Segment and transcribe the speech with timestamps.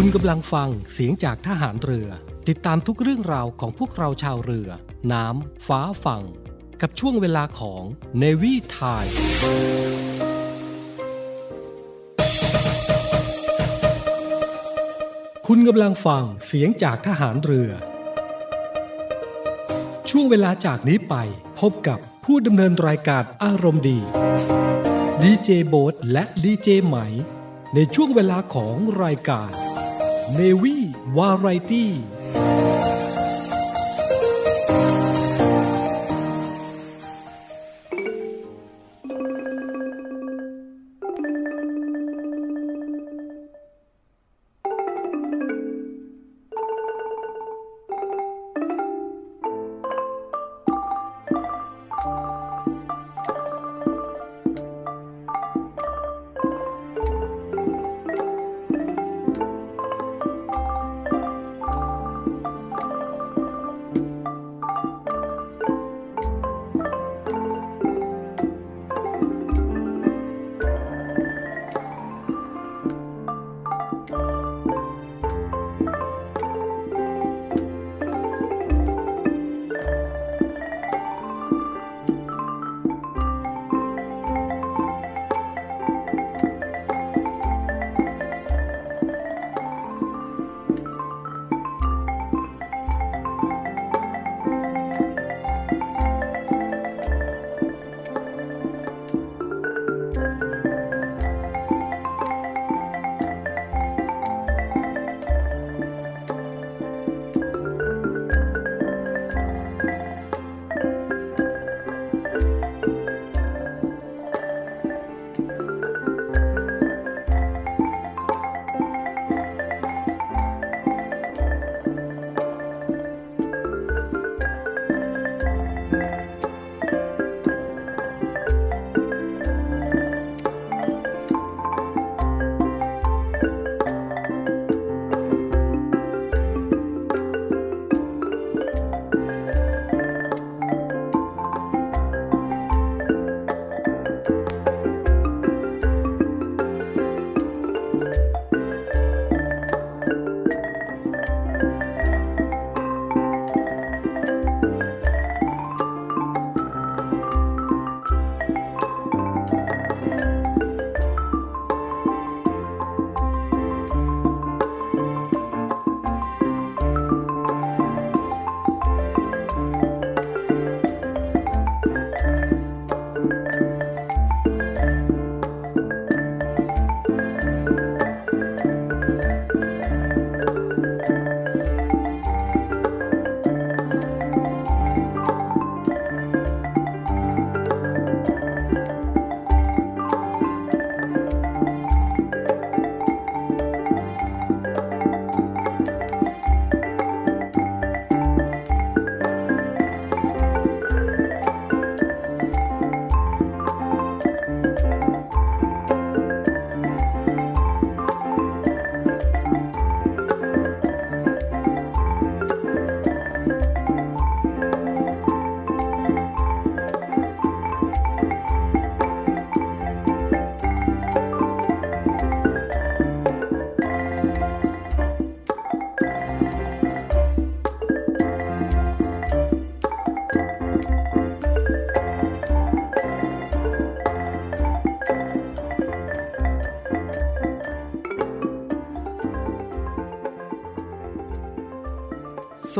[0.00, 2.08] คุณกำลังฟังเสียงจากทหารเรือ
[2.48, 4.68] ติดตามทุกเรื่องราวของพวกเราชาวเรือ
[5.12, 6.24] น้ำ ฟ้าฝั่ง
[6.80, 7.82] กับช่วงเวลาของ
[8.22, 9.12] Navy Time
[15.46, 17.70] คุณกำลังฟังเสียงจากทหารเรือ
[20.10, 21.14] ช่วงเวลาจากนี้ไป
[21.60, 23.98] พบกับผู้ดำเนินรายการอารมณ์ดี
[25.22, 26.96] ดีเจโบ๊ทและดีเจไหม
[27.74, 29.50] ในช่วงเวลาของรายการ
[30.32, 32.02] Navy Variety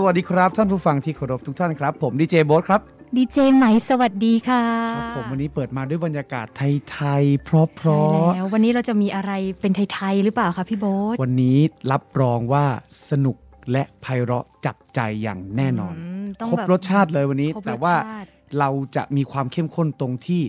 [0.04, 2.80] วัสดีครับ ท่านผู้ฟังที่เคารพทุกท่านครับ ผมดีเจโบ๊ทครับ
[3.16, 4.62] ดีเจไหมสวัสดีค่ะ
[4.94, 8.02] ครับผมวันนี้เปิดมาด้วยบรรยากาศไทยๆเพราะใช่
[8.34, 11.58] แล้ววันนี้เราจะมีอะไรเป็นไทยๆหรือเปล่าคะพี่โบ๊ทๆวันนี้
[11.92, 12.64] รับรองว่า
[13.10, 13.36] สนุก
[13.72, 15.94] และไพเราะจับใจอย่างแน่นอน
[16.24, 18.28] มต้องครบแบบรสชาติเลยวันนี้ครบรสแต่ว่าชาติ
[18.58, 20.42] เราจะมีความเข้มข้นตรงที่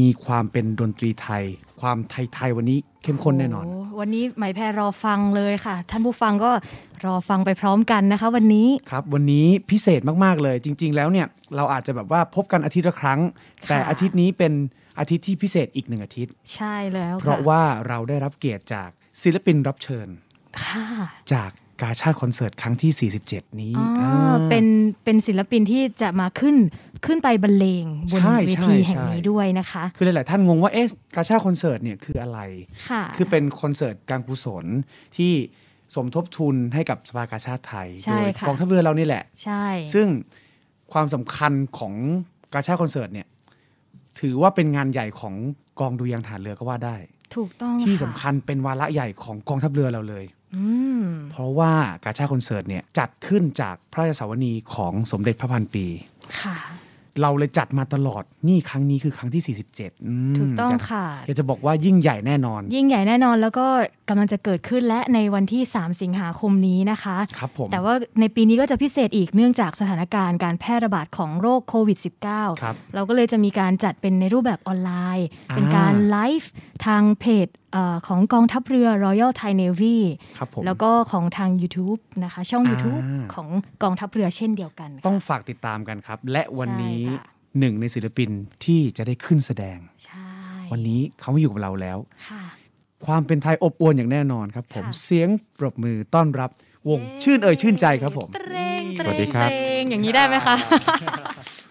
[0.00, 1.44] มีความเป็นดนตรีไทย
[1.80, 6.50] ความไทยๆวันนี้เข้มข้นแน่นอนโวันนี้ไหมแพรรอฟังเลยค่ะ ท่านผู้ฟังก็
[7.06, 13.20] รอฟังไปพร้อมกันนะคะ วันนี้ครับวันนี้พิเศษมากๆเลย จริง ๆ แล้วเนี่ยเราอาจจะแบบว่าพบกันอาทิตย์ละครั้ง
[13.62, 14.52] ค่ะแต่อาทิตย์นี้เป็น
[14.98, 18.90] อาทิตย์ที่พิเศษอีกหนึ่งอาทิตย์ ใช่แล้ว เพราะค่ว่าเราได้รับเกียรติจาก
[19.22, 20.08] ศิลปินรับเชิญ
[20.64, 20.86] ค่ะ
[21.32, 24.66] จาก กาชาติคอนเสิร์ตครั้งที่ 47 นี้อ๋ออ่าเป็น
[25.04, 26.56] เป็นศิลปินที่จะมาขึ้น
[27.06, 32.38] ขึ้นไปบรรเลงบนใช่เวใช่ทีแห่งใช่นี้ด้วยนะคะ คือหลาย ๆ ท่านงงว่าเอ๊ะกาชาติคอนเสิร์ตเนี่ยคืออะไร
[32.88, 34.64] ค่ะคือเป็นคอนเสิร์ตการกุศล
[35.16, 35.32] ที่
[35.94, 39.64] สมทบทุนให้กับสภากาชาติไทยใช่โดยค่ะกองทัพเรือเรานี่แหละ ใช่
[39.94, 40.06] ซึ่ง
[40.92, 41.94] ความสำคัญของ
[42.52, 43.26] กาชาติคอนเสิร์ตเนี่ย
[44.20, 45.34] ถือว่าเป็นงานใหญ่ของ
[45.80, 46.96] กองดุริยางค์ฐานเรือก็ว่าได้
[47.36, 50.41] ถูกต้องที่ะสำคัญเป็นวาระใหญ่ของกองทัพเรือเราเลยอืม
[51.30, 51.72] เพราะว่า
[52.04, 55.86] กาชาติคอนเสิร์ตเนี่ยจัดขึ้นจากพระราชสวนีของสมเด็จพระพันปี
[56.42, 56.58] ค่ะ
[57.22, 63.66] เราเลยจัดมาตลอดนี่ครั้งนี้คือครั้งที่ 47อืมถูกต้องยาค่ะอยากจะบอกว่ายิ่งใหญ่แน่นอน ยิ่งใหญ่แน่นอนแล้วก็
[64.08, 71.98] กำลังจะเกิดขึ้นและในวันที่ 3 สิงหาคมนี้นะคะครับผมแต่ว่าในปีนี้ก็จะพิเศษอีกเนื่องจากสถานการณ์การแพร่ระบาดของโรคโควิด
[72.30, 76.50] -19 ครับเราก็เลยจะมีการจัดเป็นในรูปแบบออนไลน์อ่าเป็นการไลฟ์
[76.86, 79.96] ทางเพจเอ่อของกองทัพเรือ Royal Thai Navy
[80.38, 83.02] ครับผมแล้วก็ของทาง YouTube นะคะ ช่องอ่า YouTube
[83.34, 83.48] ของ
[83.82, 88.30] กองทัพเรือเช่นเดียวกันค่ะต้องฝากติดตามกันครับ และวันนี้ใช่ค่ะหนึ่งในศิลปิน
[88.64, 90.30] ที่จะได้ขึ้นแสดงใช่
[90.72, 91.98] วันนี้เขามาอยู่กับเราแล้ว
[92.28, 92.42] ค่ะ
[93.06, 95.28] ความเป็นไทยอบอวลอย่างแน่นอนครับ ผมค่ะเสียง
[95.58, 96.50] ปรบมือต้อนรับ
[96.88, 100.54] วงชื่นเอ่ยชื่นใจครับผมเตรงสวัสดีครับเตรงอย่างนี้ได้ไหมคะ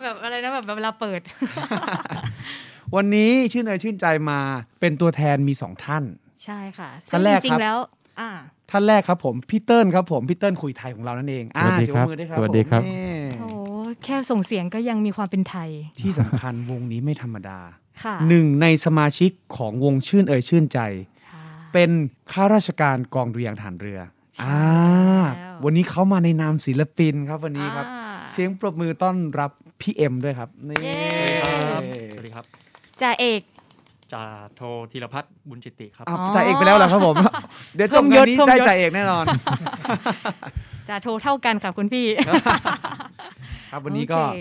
[0.04, 1.22] แบบอะไรนะแบบเวลาเปิด
[2.96, 4.40] วันนี้ชื่นเอ่ยชื่นใจมา
[4.80, 6.04] เป็นตัวแทนมีสองท่าน
[6.44, 7.78] ใช่ค่ะท่านแรกซึ่งจริครับงๆแล้ว
[8.20, 8.30] อ่า
[8.72, 13.50] ท่านแรกครับผมพี่เติ้ลครับผมพี่เติ้ลคุยไทยของเรานั่นเองสวัสดีอ่าครับเยงมือด้วยสวัสดีครับผมนี่โอ้
[14.04, 15.70] แค่ส่งเสียงก็ยังมีความเป็นไทย
[16.02, 17.60] ที่สำคัญวงนี้ไม่ธรรมดา
[18.04, 20.80] ค่ะหนึ่งในสมาชิกของวงชื่นเอ่ยชื่นใจ
[21.32, 21.90] ค่ะเป็น
[22.32, 24.00] ข้าราชการกองดุริยางค์ฐานเรือ
[24.38, 24.60] ใช่อ่า
[25.36, 28.02] แล้ววันนี้เขามาในนามศิลปินครับวันนี้ครับอ่า
[28.32, 29.52] เสียงปรบมือต้อนรับ
[29.82, 30.94] พี่เอ็มด้วยครับนี่เย้
[32.12, 32.46] สวัสดีครับ
[33.02, 33.42] จ่าเอก
[34.14, 34.24] จ่า
[34.56, 34.62] โท
[34.92, 37.16] ธีรพัฒน์บุญจิติครับ อ้าวอ๋อ จ่าเอกไปแล้วเหรอครับผม
[37.76, 39.26] เดี๋ยวจบงานนี้เพิ่มยศได้จ่าเอกแน่นอน
[40.90, 42.06] จ่าโทเท่ากันค่ะคุณพี่
[43.72, 44.40] ครับวันนี้ก็โอเค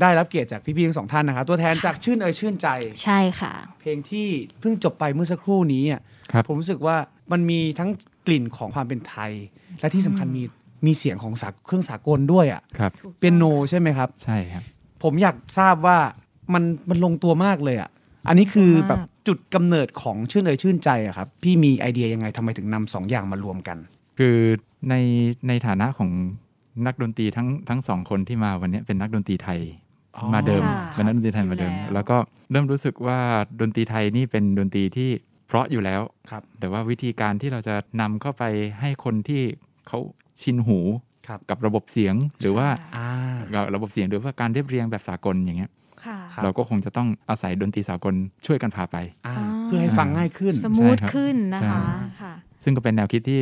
[0.00, 2.68] ได้รับเกียรติจากพี่ๆทั้งสองท่านนะครับตัวแทนจากชื่นเอ่ยชื่นใจ
[3.02, 4.28] ใช่ค่ะ เพลงที่
[4.60, 6.00] เพิ่งจบไปเมื่อสักครู่นี้อะ
[6.32, 6.96] ครับ ผมรู้สึกว่า
[7.32, 7.90] มันมีทั้ง
[8.26, 9.32] กลิ่นของความเป็นไทย
[9.80, 10.42] และที่สำคัญมี
[10.86, 14.62] มีเสียงของสาเครื่องสากลด้วยอะครับ เปียโนใช่ไหมครับ ใช่ครับ
[15.02, 15.98] ผมอยากทราบว่า
[16.54, 17.90] มันมันลงตัวมากเลยอะ
[18.28, 23.78] อันนี้คือลงตัวมากแบบจุดกำเนิดของชื่นเอยชื่นใจอะครับพี่มีไอเดียยังไงทำไมถึงนำสองอย่างมารวมกัน
[24.18, 24.36] คือ
[24.88, 24.94] ใน
[25.48, 26.10] ในฐานะของ
[26.86, 29.60] นักดนตรีทั้งทั้งสองคนที่มาวันนี้เป็นนักดนตรีไทย
[30.16, 32.16] อ๋อมาเดิมค่ะเป็นนักดนตรีไทยมาเดิมอยู่แล้วแล้วก็
[32.50, 33.18] เริ่มรู้สึกว่า
[33.60, 35.10] ดนตรีไทยนี่เป็นดนตรีที่
[35.48, 36.00] เพราะอยู่แล้ว
[36.30, 38.42] ครับ แต่ว่าวิธีการที่เราจะนำเข้าไป
[38.80, 39.42] ให้คนที่
[39.86, 39.98] เขา
[40.42, 40.78] ชินหู
[41.28, 43.08] ครับกับระบบเสียงหรือว่าอ่า
[43.54, 45.83] กับระบบเสียงหรือว่าการเรียบเรียงแบบสากลอย่างเงี้ยค่ะครับ
[46.42, 48.14] เราก็คงจะต้องอาศัยดนตรีสากล
[48.46, 48.96] ช่วยกันพาไป
[49.26, 51.76] อ่าอ่าเพื่อให้ฟังง่ายขึ้น สมูทใช่ครับขึ้นนะคะใช่
[52.20, 52.34] ค่ะ
[52.64, 53.40] ซึ่งก็เป็นแนวคิดที่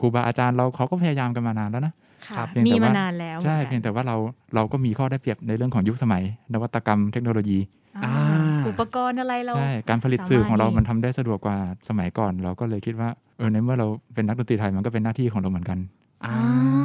[0.00, 1.92] ครูบาอาจารย์เราเขาก็พยายามกันมานานแล้วนะ
[2.26, 4.16] ค่ะครับเพียงมีแต่มาว่านานแล้วใช่หมือนกันเพียงแต่ว่าเรา
[4.54, 6.22] เราก็มีข้อได้เปรียบในเรื่องของยุคสมัย
[6.54, 7.58] นวัตกรรมเทคโนโลยี
[8.04, 11.56] อ่าอ่าอุปกรณ์อะไรเราใช่การผลิตสื่อของเราสามารถมันทำได้สะดวกกว่า
[11.88, 13.08] สมัยก่อน เราก็เลยคิดว่า
[13.38, 15.78] เออในเมื่อเราเป็นนักดนตรีไทยมันก็เป็นหน้าที่ของเราเหมือนกัน
[16.24, 16.34] อ่า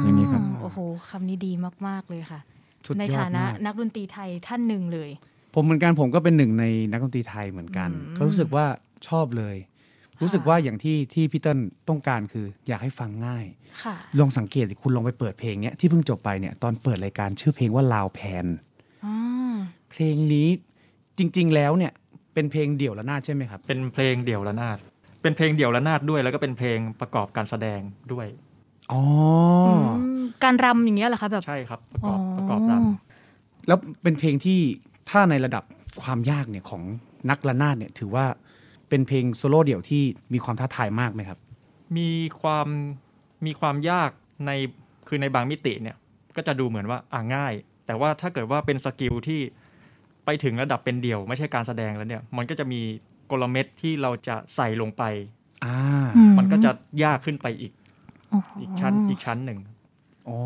[0.02, 0.78] อย่างนี้ครับโอ้โห
[1.08, 1.52] คำนี้ดี
[1.86, 2.40] มาก ๆ เลยค่ะ
[2.86, 5.10] สุดยอดมากในฐานะนักดนตรีไทยท่านหนึ่งเลย
[5.54, 8.64] ผมเหมือนกันผมก็เป็นหนึ่งในนักดนตรีไทยเหมือนกัน อืมก็รู้สึกว่า
[9.08, 9.56] ชอบเลย
[10.22, 11.58] รู้สึกว่าอย่างที่ที่พี่เติ้ล
[11.88, 13.46] ต้องการคืออยากให้ฟังง่าย
[13.82, 18.46] ค่ะลองสังเกตสิคุณลองไปเปิดเพลงเนี้ยที่เพิ่งจบไปเนี่ยตอนเปิดรายการชื่อเพลงว่าลาวแพน
[19.04, 19.56] อ่า
[19.90, 20.48] เพลงนี้
[21.18, 21.92] จริง ๆ แล้วเนี่ย
[22.34, 24.78] เป็นเพลงเดี่ยวละนาดใช่ไหมครับ เป็นเพลงเดี่ยวระนาด
[25.22, 27.80] เป็นเพลงเดี่ยวระนาดด้วย แล้วก็เป็นเพลงประกอบการแสดง
[28.12, 28.26] ด้วย
[28.92, 29.02] อ๋อ
[29.84, 29.86] ม
[30.44, 32.72] การรำอย่างเงี้ยเหรอคะแบบใช่ครับประกอบประกอบร
[33.66, 34.60] แล้วเป็นเพลงที่
[35.10, 35.64] ถ้าในระดับ
[36.02, 36.82] ความยากเนี่ยของ
[37.30, 38.26] นักระนาดเนี่ยถือว่า
[38.88, 42.68] เป็นเพลงโซโล่เดี่ยวที่มีความท้าทายมากไหมครับำมีความ
[43.46, 44.10] มีความยาก
[44.46, 44.50] ใน
[45.08, 45.96] คือในบางมิติเนี่ย
[46.36, 47.54] ก็จะดูเหมือนว่าอ่าง่าย
[47.86, 49.40] แต่ว่าถ้าเกิดว่าเป็น skill ที่
[50.24, 52.80] ไปถึงระดับเป็นเดี่ยว ไม่ใช่การแสดงแล้วเนี่ย มันก็จะมี
[53.30, 55.02] กลเม็ดที่เราจะใส่ลงไป
[55.64, 55.76] อ่า
[56.16, 56.70] อืมันก็จะ
[57.04, 57.72] ยากขึ้นไปอีก
[58.34, 59.58] อ๋ออีกชั้นอีกชั้นหนึ่ง
[60.28, 60.36] อ๋อ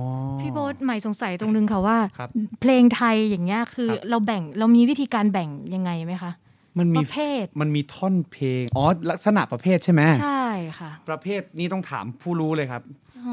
[0.40, 2.30] พี่โบ๊ทใหม่สงสัยตรงนึงค่ะว่าครับ
[2.60, 6.32] เพลงไทยอย่างเงี้ยคือครับเราแบ่งเรามีวิธีการแบ่งยังไงไหมคะ
[6.78, 10.46] มันมีประเภทมันมีท่อนเพลงอ๋อลักษณะประเภทใช่ไหมใช่
[10.78, 12.82] ค่ะ ประเภทนี้ต้องถามผู้รู้เลยครับ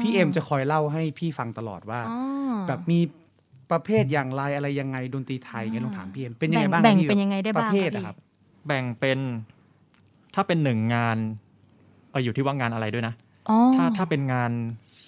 [0.00, 2.18] พี่เอ็มจะคอยเล่าให้พี่ฟังตลอดว่าอ๋อ
[2.68, 3.00] แบบมี
[3.70, 8.16] ประเภทอย่างไรอะไรยังไงดนตรีไทยเงี้ยลองถามพี่เอ็มเป็นยังไงแบ่งบ้างแบ่งพี่เป็นยังไงได้ประบ้างเภทคะพี่นะครับ
[8.66, 9.18] แบ่งเป็น
[10.34, 11.16] ถ้าเป็นหนึ่งงาน
[12.10, 13.14] เอออยู่ที่ว่างานอะไรด้วยนะ
[13.48, 14.50] อ๋อ ถ้าถ้าเป็นงาน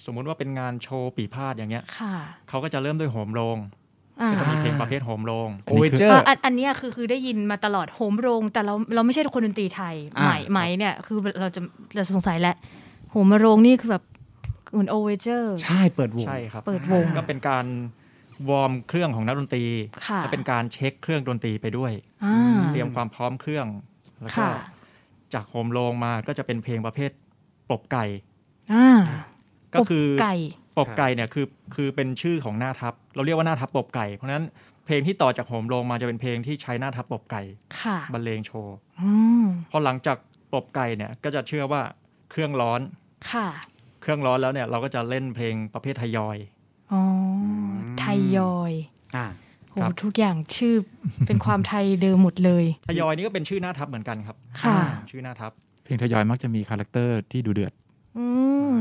[0.05, 2.15] สมมุติว่าเป็นงานโชว์ปีพาดอย่างเงี้ยค่ะ
[2.49, 3.57] เขาก็จะเริ่มด้วยโหมโรง
[4.21, 11.61] อ่าก็จะมีเพลงประเภทโหมโรงโอเวเจอเอร์ออันอันเนี้ยคือคือได้ยินมาตลอดโฮมโรง แต่เราเราไม่ใช่คนดนตรีไทยอ่า ไหมไหมเนี่ยคือเราจะ
[11.95, 12.55] เราสงสัยแหละ
[13.11, 14.03] โหมโรงนี่คือแบบ
[14.71, 17.65] เหมือนโอเวเจอร์ ใช่เปิดวง ใช่ครับ เปิดวง ก็เป็นการ
[18.49, 19.65] warm เครื่องของนักดนตรี
[20.07, 21.91] ค่ะและเป็นการเช็คเครื่องดนตรีไปด้วย
[22.23, 23.67] อ่าเตรียมความพร้อมเครื่อง
[24.21, 24.51] แล้วก็ค่ะ
[25.33, 27.11] จากโหมโรงมาก็จะเป็นเพลงประเภท
[27.69, 28.28] ปรบไก่อ่า
[29.73, 30.35] ก็คือไก่
[30.77, 31.45] ปรบไก่เนี่ยคือ
[31.75, 34.45] คือเป็นชื่อของหน้าทับเราเรียกว่าหน้าทับปรบไก่ เพราะฉะนั้น
[34.85, 37.41] เพลงที่ต่อจากโหมโรงมาจะเป็นเพลงที่ใช้หน้าทับปรบไก่
[37.81, 39.09] ค่ะบรรเลงโชว์อื
[39.43, 40.17] มพอหลังจาก
[40.53, 41.81] ปรบไก่เนี่ยก็จะเชื่อว่า
[42.31, 42.81] เครื่องร้อน
[43.31, 43.47] ค่ะ
[44.01, 46.37] เครื่องร้อนแล้วเนี่ยเราก็จะเล่นเพลงประเภททยอย
[46.91, 48.05] อ๋อท
[48.37, 48.73] ยอย
[49.15, 49.25] อ่า
[49.71, 50.75] โหครับทุกอย่างชื่อ
[51.27, 54.77] เป็นความไทยเดิมหมดเลยทยอยนี่ก็เป็นชื่อหน้าทับเหมือนกันครับ ค่ะ
[55.11, 55.51] ชื่อหน้าทับ
[55.83, 57.73] เพลงทยอยมักจะมี character ที่ดูเดือด
[58.19, 58.27] อื
[58.75, 58.77] ม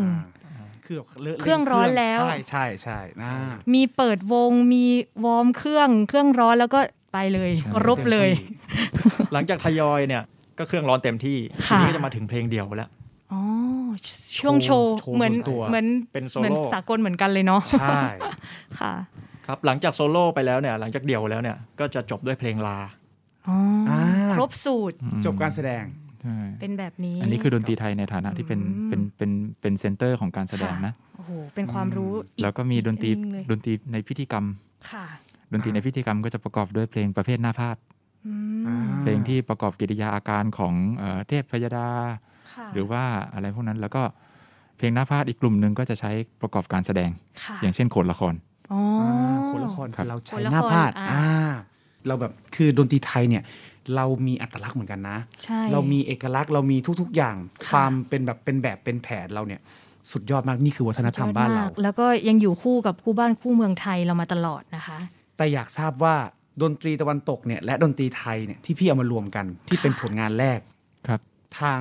[0.84, 3.34] คือแบบเลอะเครื่องร้อนแล้ว ใช่ใช่ใช่อ่า
[3.74, 4.84] มีเปิดวงมี
[5.24, 6.80] warm เครื่องเครื่องร้อนแล้วก็
[7.12, 8.28] ไปเลยใช่รบเลย
[9.32, 10.22] หลังจากทยอยเนี่ย
[10.58, 12.90] ก็เครื่องร้อนเต็มที่ทีค่ะทีนี้ก็จะมาถึงเพลงเดี่ยวแล้ว
[13.32, 13.40] อ๋อ
[14.38, 18.02] ช่วงโชว์โชว์เหมือนส่วนตัวเหมือนเป็นเหมือนโล่สากลเหมือนกันเลยเนาะใช่
[18.80, 18.92] ค่ะ
[19.46, 22.78] ครับหลังจากโซโล่ไปแล้วเนี่ย หลังจากเดี่ยวแล้วเนี่ยก็จะจบด้วยเพลงลา
[23.48, 23.56] อ๋อ
[23.88, 24.00] อ่า
[24.34, 26.07] ครบสูตรจบการแสดงใช่
[26.60, 34.44] เป็นแบบนี้ อันนี้คือดนตรีไทยในฐานะที่เป็นอืมเป็นเป็นเป็น center ของการแสดงนะโอ้โหเป็นความรู้อีแล้วก็มีดนตรีอีกนึงเลยดนตรีในพิธีกรรม
[34.92, 35.04] ค่ะ
[35.52, 37.76] ดนตรีในพิธีกรรมก็จะประกอบด้วยเพลงประเภทหน้าพาด
[38.26, 38.34] อื
[38.66, 41.88] อ่ามเพลงที่ประกอบกิริยาอาการของเอ่อเทพพยดา
[42.54, 44.02] ค่ะหรือว่าอะไรพวกนั้นแล้วก็
[44.78, 46.10] เพลงหน้าพาดอีกกลุ่มหนึ่งก็จะใช้
[46.42, 47.10] ประกอบการแสดง
[47.44, 48.34] ค่ะอย่างเช่นโขนละคร
[48.72, 48.80] อ๋อ
[49.50, 51.52] คนละครครับเราใช้คนละหน้าพาดคนอ่าอ่า
[52.06, 53.42] เราแบบคือดนตรีไทยเนี่ย
[53.96, 59.60] เรามีอัตลักษณ์เหมือนกันนะใช่เรามีเอกลักษณ์เรามีทุก ๆ อย่างค่ะความเป็นแบบเป็นแบบเป็นแผนเราเนี่ย
[60.12, 64.98] สุดยอดมากนี่คือวัฒนธรรมบ้านเราสุดยอดมกแล้วก็ยังอยู่คู่กับคู่บ้านคู่เมืองไทยเรามาตลอดนะคะ
[65.36, 66.14] แต่อยากทราบว่า
[66.62, 70.58] ดนตรีตะวันตกเนี่ยและดนตรีไทยเนี่ยที่พี่เอามารวมกันที่เป็นผลงานแรก
[71.08, 71.20] ครับ
[71.60, 71.80] ทาง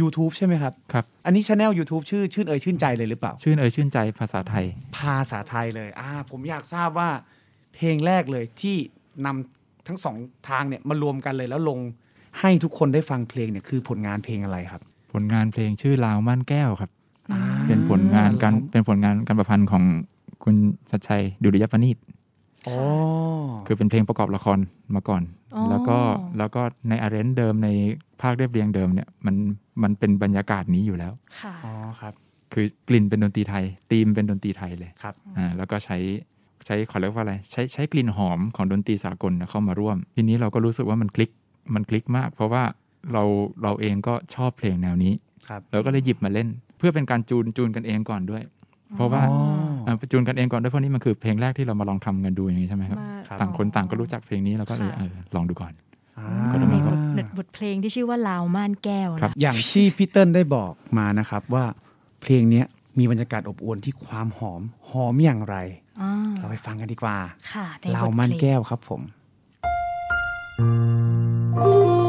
[0.00, 4.64] YouTube ใช่ไหมครับครับ อันนี้ช anel YouTube ชื่อชื่นเอ่ยชื่นใจเลยหรือเปล่า ชื่นเอ่ยชื่นใจภาษาไทย
[4.98, 7.10] ภาษาไทยเลยอ่าผมอยากทราบว่า
[7.74, 8.76] เพลงแรกเลยที่
[9.26, 9.53] นำ
[9.86, 10.16] ทั้งสอง
[10.48, 11.78] ทางเนี่ยมารวมกันเลยแล้วลง
[12.40, 16.90] ให้ทุกคนได้ฟังเพลงเนี่ยคือผลงานเพลงอะไรครับ ผลงานเพลงชื่อลาวม่านแก้วครับ
[17.32, 19.82] อ่าเป็นผลงานการเป็นผลงานการประพันธ์ของ
[20.44, 20.56] คุณ
[20.90, 21.96] ชัดชัยดุริยปณิต
[22.68, 22.76] อ๋อ
[23.66, 24.58] คือเป็นเพลงประกอบละคร
[24.94, 25.22] มาก่อน
[25.54, 25.98] อ๋อแล้วก็
[26.38, 27.68] แล้วก็ในอาร์เรนเดิมใน
[28.22, 29.36] ภาคเรียบเรียงเดิมเนี่ยมัน
[29.82, 32.14] มันเป็นบรรยากาศนี้อยู่แล้วค่ะอ๋อครับ
[32.52, 35.96] คือกลิ่นเป็นดนตรีไทยธีมเป็นดนตรีไทยเลยครับอ่าแล้วก็ใช้
[36.66, 41.30] ใช้ขอเรียกว่าอะไรใช้ใช้กลิ่นหอมของดนตรีสากลนะเข้ามาร่วม ทีนี้เราก็รู้สึกว่ามันคลิก
[41.74, 42.62] มันคลิกมาก เพราะว่า
[43.12, 43.22] เรา
[43.62, 45.12] เราเองก็ชอบเพลงแนวนี้
[45.48, 48.42] ครับเราก็เลยหยิบมาเล่น เพื่อเป็นการจูนจูนกันเองก่อนด้วย
[48.96, 49.36] เพราะว่าอ๋
[49.86, 55.72] อาจูนกันเองก่อนด้วยเพราะนี่มันคือเพลงแรกที่เรามาลองทำกันดูอย่างนี้ใช่ไหมครับมาครับ ต่างคนต่างก็รู้จักเพลงนี้เราก็เลยค่ะเออลองดูก่อน
[56.18, 61.64] อ่าก็ได้ในมาบทบทบทเพลงที่ชื่อว่าลาวม่านแก้วครับนะอย่างที่พี่เติ้ลได้บอกมานะครับว่า
[62.22, 62.66] เพลงเนี้ย
[62.98, 65.56] มีบรรยากาศอบอวลที่ความหอมหอมอย่างไร
[66.00, 67.16] อ่าเราไปฟังกันดีกว่า
[67.52, 69.02] ค่ะในเราบทเพลงมันแก้วครับผม
[72.02, 72.03] ล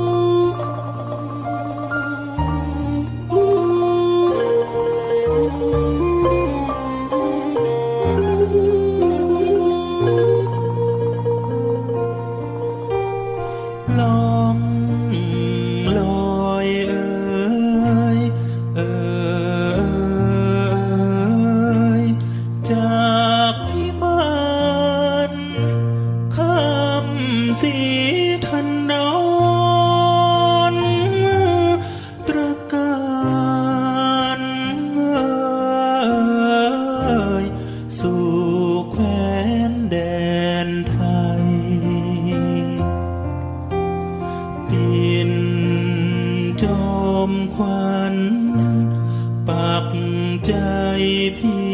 [51.39, 51.65] พี่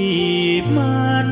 [0.77, 1.29] มัน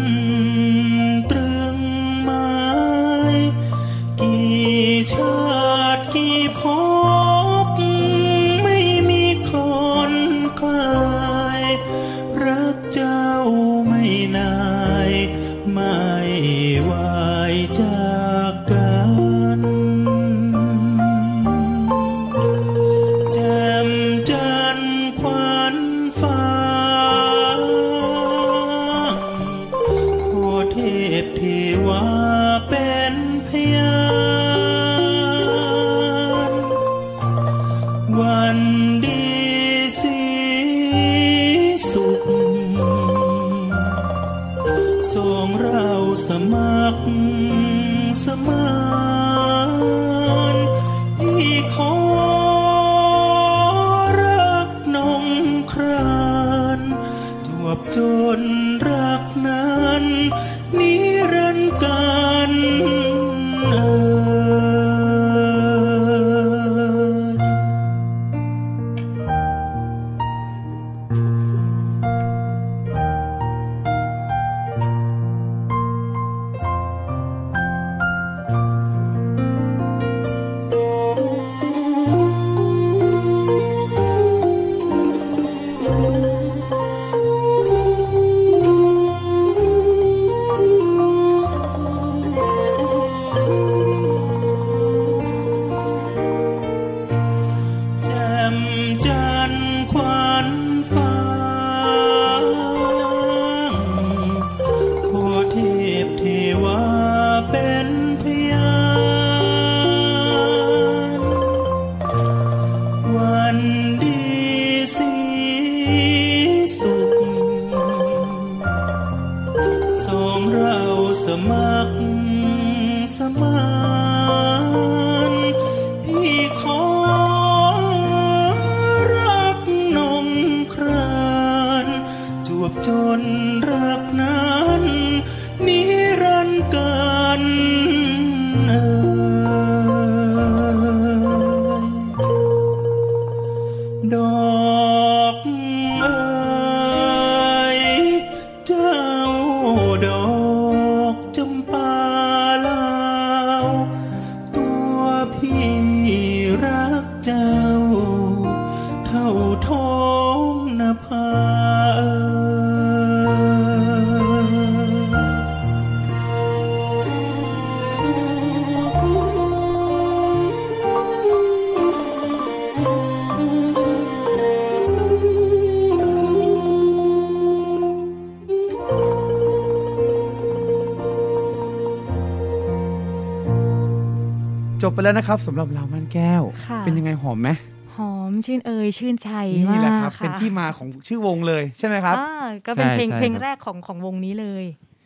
[185.00, 187.50] ไปแล้วนะครับสำหรับเรามันแก้วค่ะเป็นยังไงหอมไหม
[187.96, 189.29] หอมชื่นเอ่ยชื่นใจ
[189.70, 194.63] นี่แหละครับมากเป็นที่มาของชื่อวงเลยใช่ไหมครับอ่าก็เป็นใช่เพลงใช่เพลงครับแรกของของวงนี้เลย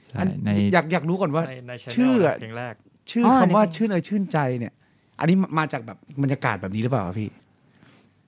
[0.10, 2.74] ใช่อันในอยากอยากรู้ก่อนว่าในใน channel ชื่ออะเพลงแรก
[3.12, 4.74] ชื่ออ๋อคำว่าในเพลงชื่นเอ่ยชื่นใจเนี่ย
[5.20, 7.30] อันนี้มาจากแบบบรรยากาศแบบนี้หรือเปล่าครับพี่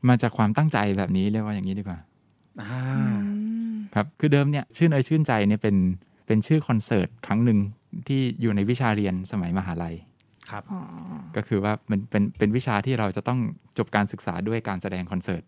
[0.10, 2.00] มาจากความตั้งใจแบบนี้เรียกว่าอย่างนี้ดีกว่า
[2.62, 2.82] อ่า
[3.14, 3.16] ม
[3.96, 5.76] ครับคือเดิมเนี่ยชื่นเอยชื่นใจเนี่ยเป็น
[6.28, 7.60] เป็นชื่อคอนเสิร์ตครั้งหนึ่ง
[8.08, 9.96] ที่อยู่ในวิชาเรียนสมัยมหาลัย
[10.50, 10.82] ครับอ๋อ
[11.36, 13.40] ก็คือว่ามันเป็นเป็นวิชาที่เราจะต้อง
[13.78, 15.44] จบการศึกษาด้วยการแสดงคอนเสิร์ต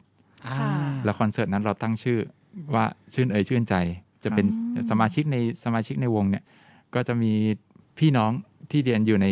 [0.48, 0.58] อ่า
[1.04, 2.20] แล้วคอนเสิร์ตนั้นเราตั้งชื่อ
[2.74, 3.76] ว่าชื่นเอยชื่นใจ
[4.24, 4.46] จะเป็น
[4.92, 6.44] สมาชิกในสมาชิกในวงเนี่ย
[6.96, 7.34] ก็จะมี
[8.00, 8.32] พี่น้อง
[8.72, 9.28] ที่เรียนอยู่ใน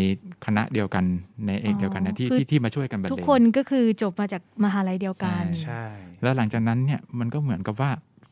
[0.45, 1.03] คณะเดียวกัน
[1.47, 5.83] ในเอกเดียวกันนะที่ที่ที่มาช่วยกันบรรเลงทุกคนก็คือจบมาจากมหาลัยเดียวกันใช่
[6.23, 7.91] แล้วหลังจากนั้นเนี่ยมันก็เหมือนกับว่า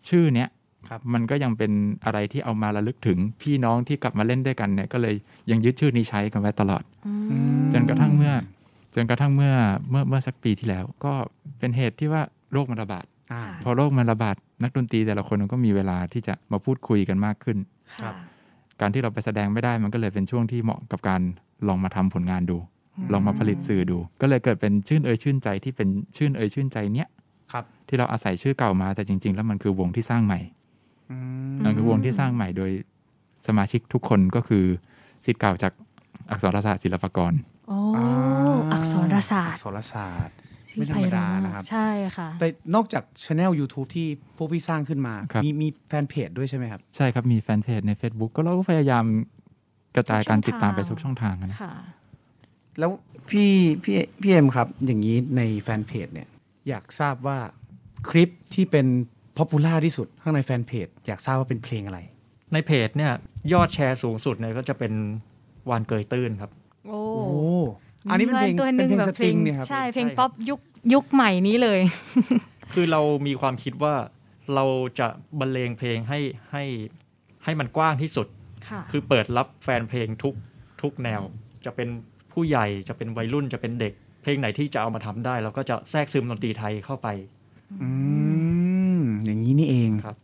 [0.10, 0.50] ชื่อเนี้ย
[0.90, 1.72] ครับมันก็ยังเป็น
[2.06, 5.16] อะไรที่เอามาระลึกถึงพี่น้องที่กลับมาเล่นด้วยกันเนี่ยก็เลย
[5.52, 8.34] ยังยึดชื่อนี้ใช้กันไว้ตลอดอือืมมจนกระทั่งเมื่อ
[8.96, 9.54] จนกระทั่งเมื่อ
[9.90, 11.14] เมื่อเมื่อสักปีที่แล้ว ก็
[11.60, 12.22] เป็นเหตุที่ว่า
[12.54, 17.58] โรคมันระบาดอ่าพอโรคมันระบาดนักดนตรีแต่ละคนก็มีเวลาที่จะมาพูดคุยกันมากขึ้น
[18.02, 18.16] ครัค่ะบ
[18.82, 21.22] การที่เราไปแสดงไม่ได้มันก็เลยเป็นช่วงที่เหมาะกับการ
[21.68, 22.58] ลองมาทำผลงานดู
[23.14, 27.08] ลองมาผลิตสื่อดู ก็เลยเกิดเป็นชื่นเอยชื่นใจที่เป็นชื่นเอยชื่นใจเนี้ย
[27.52, 30.63] ครับที่เราอาศัยชื่อเก่ามาแต่จริง ๆ แล้วมันคือวงที่สร้างใหม่อืม
[31.64, 32.72] นั่นคือวงที่สร้างใหม่โดย
[33.48, 34.66] สมาชิกทุกคนก็คือ
[35.26, 35.74] สิทธิ์เก่าจาก
[36.32, 37.34] อักษรศาสตร์ศิลปากร
[37.68, 37.78] โอ้
[38.74, 40.36] อักษรศาสตอัร์กษรศาสตร์
[40.70, 49.06] ชื่อไม่ธรรมดานะครับใช่ค่ะ แต่นอกจาก channel YouTube ที่พวกพี่สร้างขึ้นมาครับมีมีแฟนเพจด้วยใช่ไหมครับ ใช่ครับ มีแฟนเพจใน Facebook ก็เราก็พยายาม
[49.96, 51.74] กระจายการติดตามไปทุกช่องทางนะค่ะ
[52.80, 52.92] แล้ว
[53.30, 53.52] พี่
[53.84, 56.28] พี่พี่เอ็มครับ อย่างนี้ในแฟนเพจเนี่ย
[56.70, 57.38] อยากทราบว่า
[58.10, 58.88] คลิปที่เป็น
[59.38, 62.00] พ o p ปูล่าที่สุดข้างในแฟนเพจ อยากทราบว่าเป็นเพลงอะไร
[62.54, 63.12] ในเพจเนี่ย
[63.54, 64.94] ยอดแชร์สูงสุดเนี่ยก็จะเป็น
[65.70, 66.52] วานเกยตื้นครับ
[66.88, 67.26] โอ้โอ้
[68.10, 70.60] อันนี้เป็นเพลงตัวหเป็นเพลงแบบสตริงเนี่ยครับ ใช่เพลงใช่ครับป๊อปยุค
[70.94, 71.80] ยุคใหม่นี้เลย
[72.74, 73.96] คือเรามีความคิดว่า
[74.56, 74.66] เรา
[75.00, 75.08] จะ
[75.40, 76.20] บรรเลงเพลงให้
[76.52, 76.64] ให้
[77.44, 78.28] ให้มันกว้างที่สุด
[78.70, 80.36] ค่ะ คือเปิดรับแฟนเพลงทุก
[80.82, 81.22] ทุกแนว
[81.66, 81.90] จะเป็น
[82.34, 87.08] ผู้ใหญ่จะเป็นวัยรุ่นจะเป็นเด็ก เพลงไหนที่จะเอามาทำได้ เราก็จะแทรกซึมดนตรีไทยเข้าไป
[87.82, 87.88] อื
[88.62, 88.63] ม
[89.26, 90.16] อย่างนี้นี่เองครับ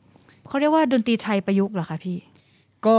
[0.48, 2.18] เขาเรียกว่าดนตรีไทยประยุกต์เหรอคะพี่
[2.88, 2.98] ก็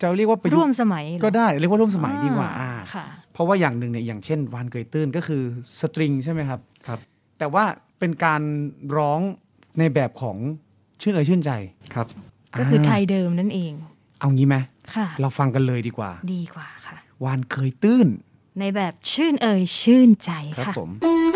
[0.00, 5.42] จะเรียกว่าประยุร่กวมต์สมัยเหรอก็ได้เรียกว่าร่วมสมัยดีกว่าอ่อ่าค่ะเพราะว่าอย่างหนึ่งเนี่ยอย่างเช่นวานเกยตื้นก็คือ
[5.80, 6.98] สตริงใช่ไหมครับครับ
[7.38, 7.64] แต่ว่า
[7.98, 8.42] เป็นการ
[8.96, 9.20] ร้อง
[9.78, 10.36] ในแบบของ
[11.00, 11.50] ชื่นเอ่ยชื่นใจ
[11.94, 12.06] ครับ
[12.58, 13.72] ก็คือไทยเดิมนั่นเอง
[14.20, 14.56] เอางี้ไหม
[14.96, 18.08] ค่ะเราฟังกันเลยดีกว่า ดีกว่าค่ะ วานเคยตื้น
[18.60, 20.90] ในแบบชื่นเอ่ยชื่นใจครับค่ะผม
[21.34, 21.35] ม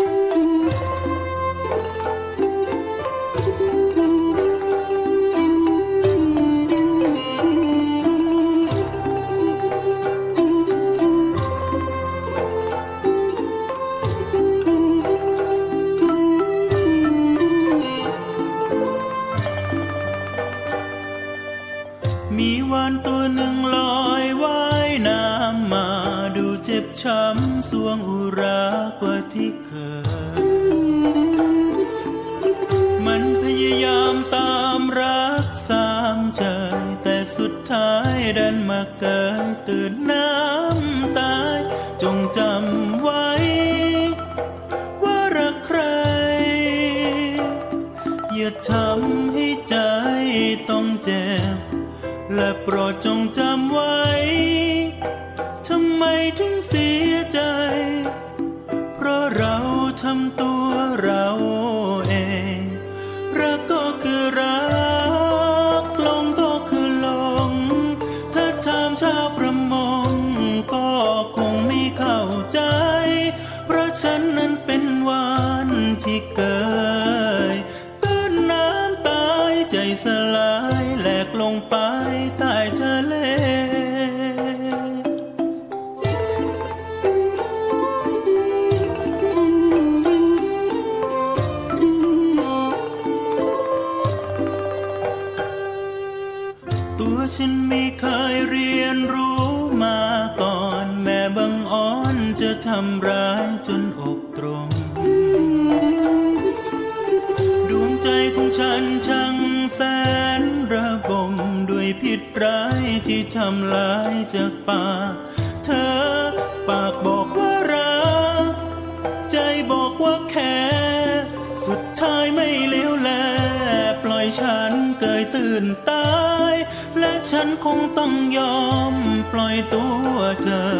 [125.35, 126.53] ตื่นตาย
[126.99, 128.59] และฉันคงต้องยอ
[128.93, 128.95] ม
[129.31, 130.75] ปล่อยตัวเธอ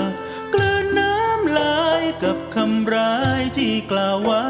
[0.53, 4.43] กลืนน้ำลายกับคำร้ายที่กล่าวไว้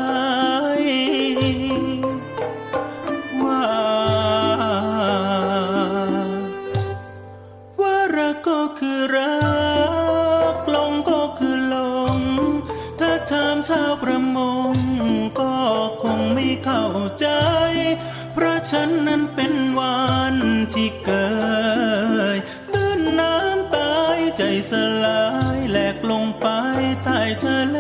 [20.74, 21.10] ที่เก
[22.36, 22.38] ย
[22.74, 24.72] ตื้นน้ำตายใจส
[25.04, 25.24] ลา
[25.56, 26.48] ยแหลกลงไป
[27.04, 27.78] ใต้ทะเล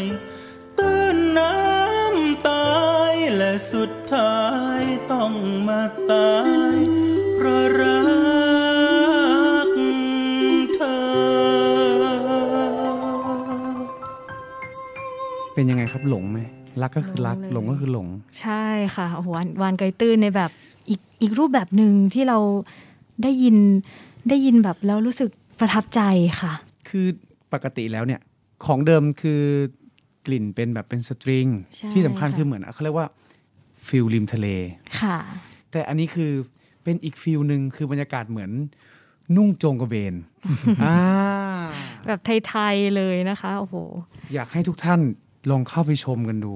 [0.00, 0.02] ย
[0.78, 2.70] ตื้นน้ำตา
[3.12, 4.38] ยและสุดท้า
[4.80, 5.32] ยต้อง
[5.68, 6.34] มาตา
[6.74, 6.76] ย
[7.36, 7.98] เพราะรั
[9.66, 9.68] ก
[10.74, 10.96] เธอ
[15.54, 16.38] เป็นยังไงครับหลงไหม
[16.82, 18.06] รักก็คือรักหลงเลยหลงก็คือหลง
[18.40, 18.64] ใช่
[18.96, 20.50] ค่ะโอ้โหวานวานเกยตื้นในแบบ
[20.88, 22.38] อีกอีกรูปแบบหนึ่งที่เรา
[23.22, 23.56] ได้ยิน
[24.28, 26.00] ได้ยินแบบแล้วรู้สึกประทับใจ
[26.40, 26.52] ค่ะ
[26.88, 27.06] คือ
[27.52, 28.20] ปกติแล้วเนี่ย
[28.66, 29.42] ของเดิมคือ
[30.26, 33.08] กลิ่นเป็นแบบเป็น string ใช่ที่สำคัญค่ะ คือเหมือนเขาเรียกว่า
[33.86, 34.46] feel ริมทะเล
[35.00, 35.18] ค่ะ
[35.70, 36.32] แต่อันนี้คือ
[36.84, 38.50] เป็นอีก feel หนึ่งคือบรรยากาศเหมือน
[39.36, 40.14] นุ่งโจงกระเบน
[40.82, 40.96] อ่า
[42.06, 43.74] แบบไทยๆเลยนะคะโอ้โห
[44.34, 45.00] อยากให้ทุกท่าน
[45.50, 46.54] ลองเข้าไปชมกันดู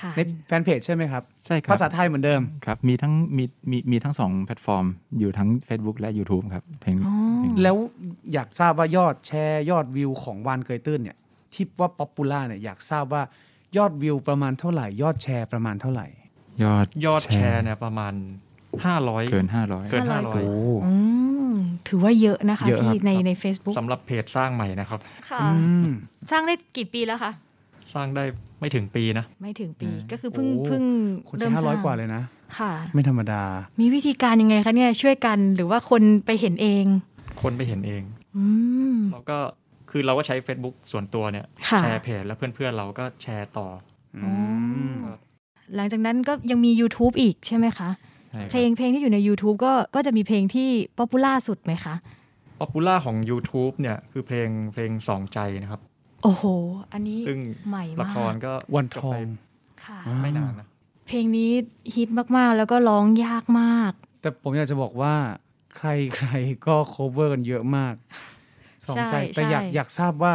[0.00, 4.86] ค่ะ ในแฟนเพจใช่ไหมครับ ใช่ครับภาษาไทยเหมือนเดิม ครับมีทั้งมีมีมีทั้งสองแพลตฟอร์ม
[5.18, 7.76] อยู่ทั้ง Facebook และ YouTube ครับเพลงอ๋อ เพลง แล้ว
[8.32, 11.18] อยากทราบว่ายอดแชร์ยอดวิวของวาฬเกยตื้นเนี่ย
[11.54, 13.22] ที่ว่า popular เนี่ยอยากทราบว่า
[13.76, 16.06] ยอดวิวประมาณเท่าไหร่ ยอดแชร์ประมาณเท่าไหร่
[16.62, 18.12] ยอดยอดแชร์เนี่ยประมาณ
[18.72, 20.44] 500เกิน500เกิน500โอ้
[20.86, 20.94] อื
[21.50, 21.52] ม
[21.88, 25.48] ถือว่าเยอะนะคะเยอะครับที่ในใน Facebook สำหรับเพจสร้างใหม่นะครับ ค่ะอื
[25.86, 25.88] ม
[26.30, 27.32] สร้างได้กี่ปีแล้วคะ
[27.94, 28.24] สร้างได้
[28.60, 32.22] ไม่ถึงปีนะ ไม่ถึงปีอืมก็คือเพิ่งโอ้เพิ่งเริ่มสร้าง คนใช้มห้าร้อยกว่าเลยนะ
[32.58, 33.42] ค่ะ ไม่ธรรมดา
[33.80, 36.84] มีวิธีการยังไงคะเนี่ยช่วยกันหรือว่าคนไปเห็นเอง
[37.42, 38.02] คนไปเห็นเอง
[38.36, 38.44] อื
[38.94, 39.38] มเราก็
[39.98, 43.68] คือเราก็ใช้ Facebook ส่วนตัวเนี่ยค่ะแชร์เพจแล้วเพื่อนๆเราก็แชร์ต่อ
[44.16, 44.30] อื
[44.92, 44.94] ม
[45.74, 47.90] หลังจากนั้นก็ยังมี YouTube อีกใช่ไหมคะ
[48.30, 51.94] ใช่ครับเพลงเพลงที่อยู่ใน YouTube ก็ก็จะมีเพลงที่ popular สุดไหมคะ
[52.60, 55.80] popular ของ YouTube เนี่ยคือเพลงเพลงสองใจนะครับ
[56.22, 56.44] โอ้โห
[56.92, 59.16] อันนี้ซึ่งใหม่ละมากครก็วันทองจบไป
[59.84, 60.66] ค่ะอ่าไม่นานนะ
[61.06, 61.50] เพลงนี้
[61.94, 65.14] ฮิตมากๆ แล้วก็ร้องยากมาก แต่ผมอยากจะบอกว่า
[65.76, 66.30] ใครใคร
[66.66, 67.94] ก็ cover กันเยอะมาก
[68.88, 70.34] สองใจใช่แต่อยากใช่ อยากทราบว่า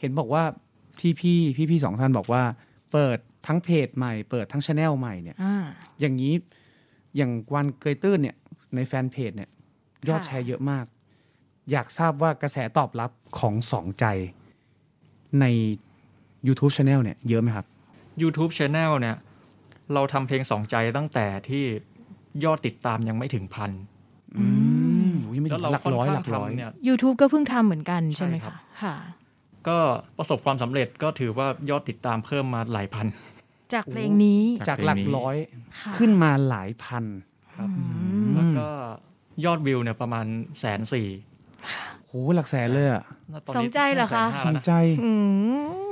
[0.00, 0.44] เห็นบอกว่า
[0.98, 2.42] พี่พี่พี่พี่ๆสองท่านบอกว่า
[2.92, 5.64] เปิดทั้งเพจใหม่ เปิดทั้งช anel ใหม่เนี่ย อ่า
[6.00, 6.34] อย่างนี้
[7.16, 8.36] อย่างวันเกยตื้นเนี่ย
[8.74, 9.50] ในแฟนเพจเนี่ย
[10.08, 10.84] ยอดค่ะ แชร์เยอะมาก
[11.70, 14.04] อยากทราบว่ากระแสตอบรับของสองใจ
[15.40, 15.44] ใน
[16.46, 17.66] YouTube Channel เนี่ยเยอะไหมครับ
[18.22, 19.16] YouTube Channel เนี่ย
[19.94, 21.64] เราทำเพลงสองใจตั้งแต่ที่
[22.44, 23.70] ยอดติดตามยังไม่ถึงพัน
[24.36, 24.52] อืมอุ๊ย
[25.50, 28.94] ไม่แล้ถึวงเราหลักค่อนร้อยข้าหลังกร้อยทำเนี่ย YouTube ก็เพิ่งทำเหมือนกันใช่ไหมใช่ครัคะบค่ะ
[29.68, 29.78] ก็
[30.18, 33.06] ประสบความสำเร็จก็ถือว่ายอดติดตามเพิ่มมาหลายพัน
[33.74, 35.36] จากเพลงนี้จากหลักร้อย
[35.82, 37.04] ค่ะขึ้นมาหลายพัน
[37.54, 37.82] ครับอื
[38.24, 38.68] มแล้วก็
[39.44, 40.26] ยอดวิวเนี่ยประมาณ
[40.60, 41.08] แสนสี่
[42.06, 43.02] โหหลักแสนเลยอะ
[43.56, 45.12] สนใจเหรอคะสนใจอื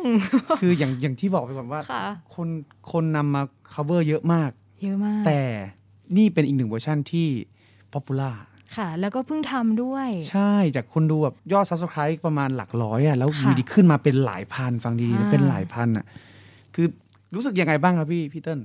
[0.09, 0.14] ม
[0.61, 2.49] คืออย่างอย่างที่บอกไปก่อนว่าค่ะคน
[2.92, 3.42] คนนำมา
[3.75, 4.51] cover เยอะมาก
[4.83, 5.40] เยอะมาก แต่
[6.16, 7.29] นี่เป็นอีกหนึ่งเวอร์ชั่นที่
[7.95, 8.35] popular
[8.76, 16.05] ค่ะ แล้วก็เพิ่งทำด้วย ใช่จากคนดูแบบยอด subscribe ประมาณหลักร้อยอะแล้วค่ะ วีดีขึ้นมาเป็นหลายพันฟังดีๆนะอ่าเป็นหลายพันอะ
[16.74, 16.87] คือ
[17.35, 18.61] รู้สึกยังไงบ้างครับพี่พี่เติ้ล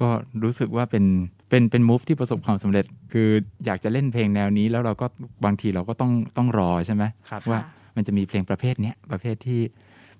[0.00, 0.08] ก็
[0.44, 1.04] รู้สึกว่าเป็น
[1.48, 3.28] เป็นเป็นมูฟที่ประสบความสำเร็จ คือ
[3.66, 5.06] อยากจะเล่นเพลงแนวนี้ แล้วเราก็
[5.44, 7.58] บางทีเราก็ต้องต้องรอใช่ไหมครับ ว่า
[7.96, 9.60] มันจะมีเพลงประเภทเนี้ยประเภทที่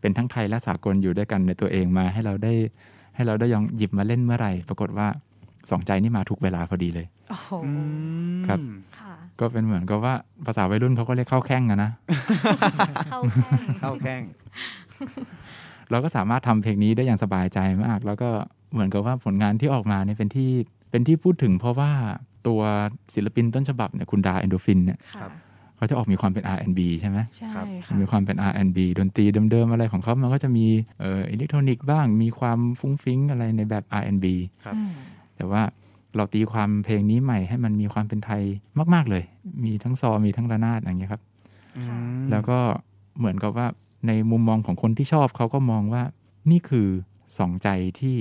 [0.00, 2.54] เป็นทั้งไทยและสากลอยู่ด้วยกันในตัวเองมาให้เราได้
[3.14, 5.08] ให้เราได้ยองหยิบมาเล่นเมื่อไหร่ ปรากฏว่า
[5.70, 7.50] สองใจนี่มาถูกเวลาพอดีเลยโอ้โห
[8.46, 8.58] ครับ
[8.98, 10.14] ค่ะก็เป็นเหมือนกับว่า
[10.46, 11.90] ภาษาวัยรุ่นเขาก็เรียกเข้าแข้งอะนะ
[13.10, 14.22] เข้าแข้งเข้าแข้ง
[15.90, 18.28] เราก็สามารถทำเพลงนี้ได้อย่างสบายใจมาก แล้วก็
[18.72, 20.50] เหมือนกับว่าผลงานที่ออกมาเนี่ยเป็นที่
[20.90, 21.90] เป็นที่พูดถึงเพราะว่า
[22.46, 22.60] ตัว
[23.14, 25.28] ศิลปินต้นฉบับเนี่ยคุณดาเอ็นโดรฟินเนี่ยค่ะ
[25.76, 30.66] เขาจะออกมีความเป็น R&B ใช่ไหมใช่ครับค่ะมีความเป็น R&B ดนตรีเดิมๆอะไรของเขามันก็จะมี
[31.00, 34.26] เอ่ออิเล็กทรอนิกส์บ้าง มีความฟรุ้งฟริ้งอะไรในแบบ R&B
[34.64, 34.92] ครับอืม
[35.42, 35.64] แต่ว่า
[36.16, 38.42] เราตีความเพลงนี้ใหม่ให้มันมีความเป็นไทย
[38.94, 39.22] มาก ๆเลย
[39.64, 41.22] มีทั้งซอมีทั้งระนาดอย่างเงี้ยครับ
[41.78, 41.92] อืม
[42.30, 42.58] แล้วก็
[43.18, 43.66] เหมือนกับว่า
[44.06, 46.02] ในมุมมองของคนที่ชอบเขาก็มองว่า
[46.50, 46.86] นี่คือ
[47.38, 48.14] สองใจที่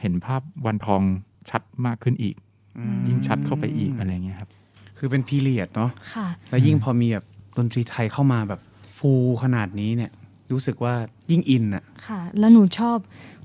[0.00, 1.02] เห็นภาพวันทอง
[1.50, 2.36] ชัดมากขึ้นอีก
[2.78, 4.50] อืมยิ่งชัดเข้าไปอีกอะไรเงี้ยครับ
[4.98, 7.24] คือเป็นพีเรียดเนาะค่ะแล้วยิ่งพอมีแบบ
[7.56, 8.60] ดนตรีไทยเข้ามาแบบ
[8.98, 9.12] ฟู
[9.42, 10.10] ขนาดนี้เนี่ย
[10.52, 10.94] รู้สึกว่า
[11.30, 12.98] ยิ่งอินอะค่ะ แล้วหนูชอบ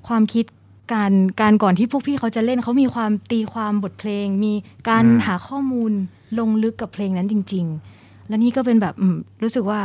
[0.08, 0.46] ความคิด
[0.94, 4.54] การการก่อนที่พวกพี่เขาจะเล่นเขามีความตีความบทเพลง มี
[4.90, 5.92] การอืมหาข้อมูล
[6.40, 7.66] ลงลึกกับเพลงนั้นจริง
[7.98, 9.80] ๆ และนี่ก็เป็นแบบอืมรู้สึกว่า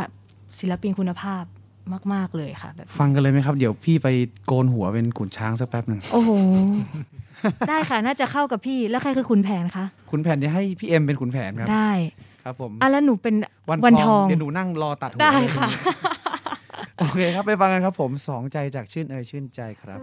[0.58, 1.44] ศิลปินคุณภาพ
[2.12, 4.08] มาก ๆ เลยค่ะแบบฟังกันเลยไหมครับ เดี๋ยวพี่ไป
[4.46, 6.30] โกนหัวเป็นขุนช้างสักแป๊บหนึ่งโอ้โห
[7.68, 11.92] ได้ค่ะน่าจะเข้ากับพี่แล้วใครคือขุนแผนคะขุนแผนจะให้พี่เอ็มเป็นขุนแผนครับได้
[12.44, 13.34] ครับผมอะแล้วหนูเป็น
[13.70, 15.68] วันวันททอองงเดี๋ยวหนูนั่งรอตัดหัวได้เลยค่ะ
[16.98, 20.00] โอเคครับไปฟังกันครับผมสองใจจากชื่นเอ่ยชื่นใจครับ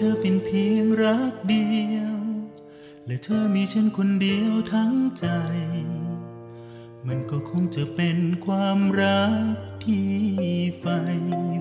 [0.00, 2.16] ธอเป็นเพียงรักเดียว
[3.06, 5.26] และเธอมีฉันคนเดียวทั้งใจ
[7.06, 10.10] มันก็คงจะเป็นความรักที่
[10.78, 10.98] ใฝ่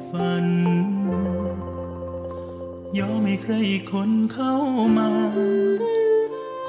[0.10, 0.48] ฝัน
[2.98, 3.54] ยอมให้ใคร
[3.92, 4.56] คนเข้า
[4.98, 5.12] มา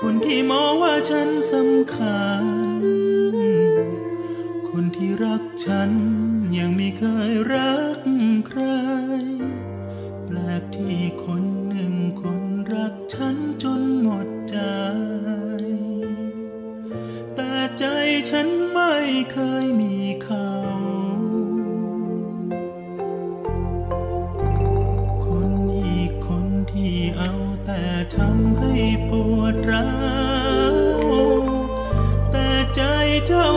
[0.01, 2.47] คนที่มองว่าฉันสำคัญ
[4.71, 5.91] คนที่รักฉัน
[6.59, 7.99] ยังไม่เคยรัก
[8.49, 8.61] ใคร
[10.27, 11.30] แปลกที่คน
[12.91, 14.59] กฉันจนหมดใจ
[17.35, 17.85] แต่ใจ
[18.31, 18.95] ฉันไม่
[19.33, 20.51] เคยมีเขา
[25.25, 27.33] คนอีกคนที่เอา
[27.67, 27.83] แต่
[28.17, 28.75] ทำให้
[29.09, 29.93] ปวดร้า
[30.73, 30.77] ว
[32.33, 32.83] แต่ใจ
[33.27, 33.49] เจ้า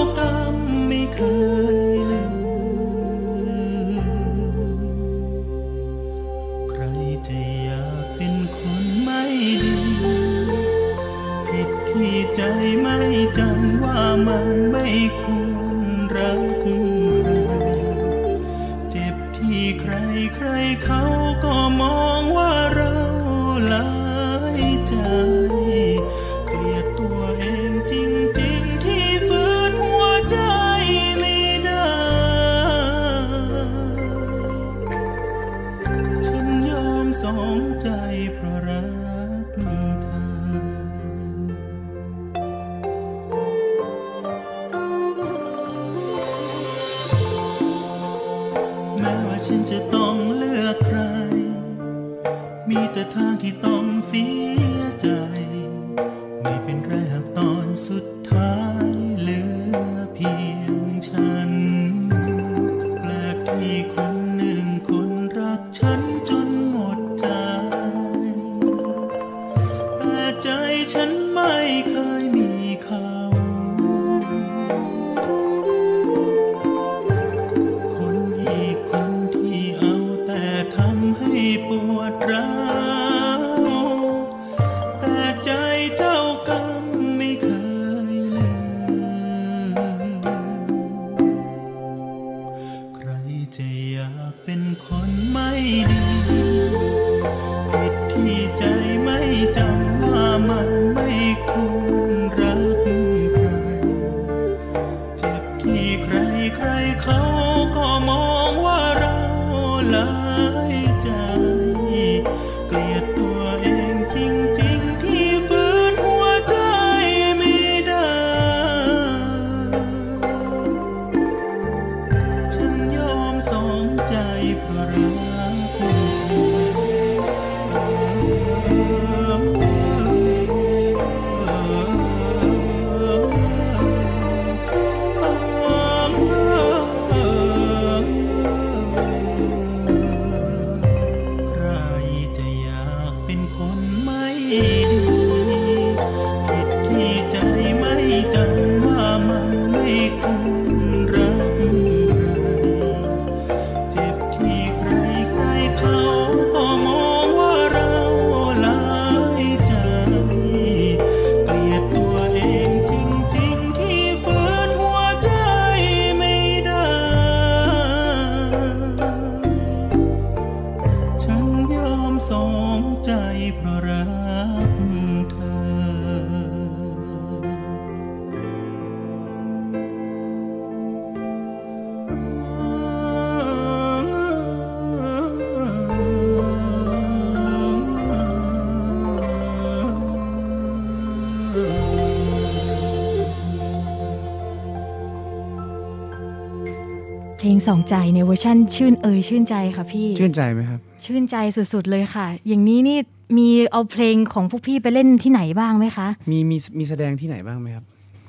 [197.67, 202.97] สองใจในเวอร์ชั่นชื่นเอ่ยชื่นใจค่ะพี่ ชื่นใจไหมครับ ชื่นใจสุดๆเลยค่ะ อย่างนี้นี่
[203.37, 207.85] มีเอาเพลงของพวกพี่ไปเล่นที่ไหนบ้างไหมคะ มีมีมีแสดงที่ไหนบ้างไหมครับ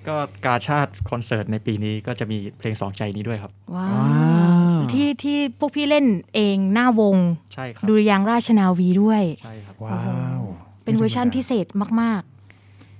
[0.06, 4.34] ก็กาชาติคอนเสิร์ตในปีนี้ก็จะมีเพลงสองใจนี้ด้วยครับ ว้าว้า
[4.76, 7.16] ววที่ที่พวกพี่เล่นเองหน้าวง
[7.54, 10.02] ใช่ครับดุริยางค์ราชนาวีด้วย ใช่ครับว้า
[10.40, 10.42] ว
[10.84, 11.66] เป็นเวอร์ชั่นพิเศษ
[12.02, 12.22] มาก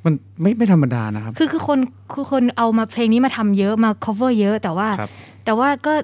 [0.07, 1.79] มันไม่ไม่ธรรมดานะครับๆคือคือคน
[2.13, 5.11] คือคนเอามาเพลงนี้มาทำเยอะมา cover เยอะแต่ว่าครับ
[5.45, 5.95] แต่ว่าก็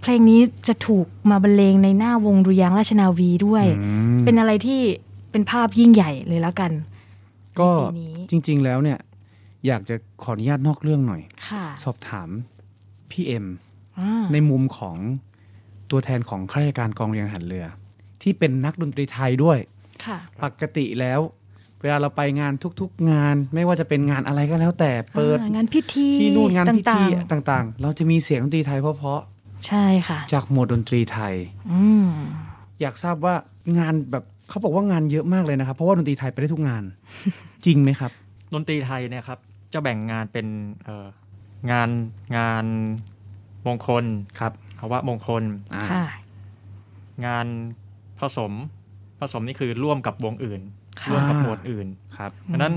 [0.00, 4.80] เพลงนี้จะถูกมาบรรเลงในหน้าวงดุริยางค์ราชนาวีด้วยอืมเป็นอะไรที่
[5.30, 6.72] เป็นภาพยิ่งใหญ่เลยแล้วกัน
[7.60, 8.98] ก็ในปีนี้จริง ๆ แล้วเนี่ย
[9.66, 12.28] อยากจะขออนุญาตนอกเรื่องหน่อยค่ะสอบถาม
[13.10, 13.46] พี่เอ็ม
[13.98, 14.96] อ่าในมุมของ
[15.90, 17.66] ตัวแทนของข้าราชการกองเรียนทหารเรือ
[18.22, 19.58] ที่เป็นนักดนตรีไทยด้วย
[20.04, 21.20] ค่ะปกติแล้ว
[21.82, 31.34] เวลาเราไปงานทุกๆงานไม่ว่าจะเป็นงานอะไรก็แล้วแต่เปิดอ่างานพิธีที่นู่นงานพิธีต่างต่างๆ เราจะมีเสียงดนตรีไทยเพราะๆ ใช่ค่ะๆจากหมวดดนตรีไทย
[31.72, 32.08] อืม
[32.80, 33.34] อยากทราบว่า
[33.78, 36.84] งานแบบเขาบอกว่างานเยอะมากเลยนะครับ เพราะว่าดนตรีไทยไปได้ทุกงาน
[37.66, 38.12] จริงไหมครับ
[38.54, 39.38] ดนตรีไทยเนี่ยครับ
[39.72, 40.46] จะแบ่งงานเป็น
[40.84, 41.06] เอ่อ
[41.70, 41.88] งาน
[42.36, 42.64] งาน
[43.66, 44.04] มงคล
[44.40, 45.42] ครับภาวะมงคล
[45.74, 46.04] อ่าค่ะ
[47.26, 47.46] งาน
[48.20, 48.52] ผสม
[49.20, 50.60] ผสมนี่คือร่วมกับวงอื่น
[51.00, 51.86] ค่ะร่วมกับหมวดอื่น
[52.16, 52.74] ครับเพราะฉะนั้น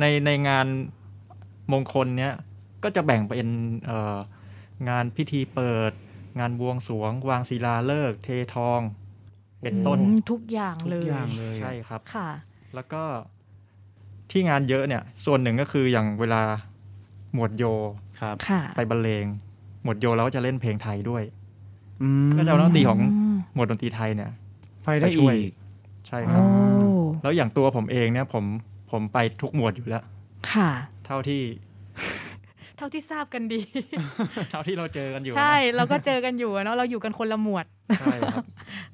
[0.00, 0.66] ในในงาน
[1.72, 2.32] มงคลเนี้ย
[2.82, 3.48] ก็จะแบ่งเป็น
[3.86, 4.16] เอ่อ
[4.88, 5.92] งานพิธีเปิด
[6.40, 8.80] งานบวงสรวง วางศิลาฤกษ์เททอง
[9.62, 12.28] เป็นต้นอืมทุกอย่างทุกเลยอย่างเลยใช่ครับ ค่ะ
[12.74, 13.02] แล้วก็
[14.30, 16.42] ที่งานเยอะเนี่ย ส่วนหนึ่งก็คืออย่างเวลา
[17.34, 17.64] หมวดโย
[18.20, 19.24] ครับค่ะไปบรรเลง
[19.82, 21.22] หมวดโยเราก็จะเล่นเพลงไทยด้วย
[22.02, 23.02] อืมก็จะเอานักดนตรีของ ม
[23.54, 24.30] หมวดดนตรีไทยเนี่ย
[24.82, 25.52] ไปได้ไปช่อีวย ก
[26.08, 26.46] ใช่ครัโอ้บ
[27.22, 28.44] แล้วอย่างตัวผมเองเนี่ยผม
[28.90, 30.04] ผมไปทุกหมวดอยู่แล้ว
[30.52, 30.70] ค่ะ
[31.06, 31.42] เท่าที่
[32.76, 33.60] เท่าที่ทราบกันดี
[34.50, 37.66] เท่าที่เราเจอกันอยู่นะใช่เราก็เจอกันอยู่อะเนาะเราอยู่กันคนละหมวด
[38.00, 38.44] ใช่ครับ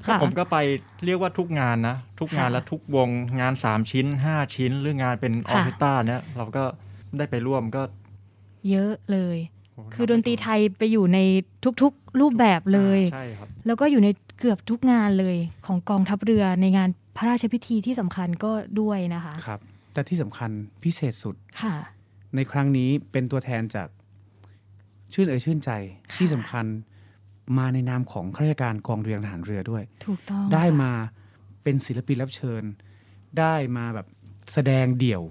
[0.07, 0.57] ก็ค่ะผมก็ไป
[1.05, 3.09] เรียกว่าทุกงานนะ ทุกงานค่ะและทุกวง
[3.41, 6.65] งานสามชิ้นห้าชิ้น หรืองานเป็นออค่ะร์เคสตราเนี่ยเราก็
[7.19, 7.83] ได้ไปร่วมก็
[8.71, 11.19] เยอะเลยโโหคือดนตรีไทยไปอยู่ใน
[11.83, 14.09] ทุกๆรูปแบบเลยใช่ครับแล้วก็อยู่ใน
[14.39, 19.61] เกือบทุกงานเลยของกองทัพเรือในงานพระราชพิธีที่สำคัญก็ด้วยนะคะครับ
[19.93, 20.51] แต่ที่สำคัญ
[20.85, 21.75] พิเศษสุดค่ะ
[22.35, 23.89] ในครั้งนี้เป็นตัวแทนจาก
[25.13, 25.71] ชื่นเอ่ยชื่นใจ
[26.17, 26.67] ที่สำคัญ
[27.59, 30.93] มาในนามของข้าราชการกองเรือทหารเรือด้วย ถูกต้อง ได้ค่ะมา
[31.63, 32.63] เป็นศิลปินรับเชิญ
[33.39, 34.07] ได้มาแบบ
[34.53, 35.23] แสดงเดี่ยว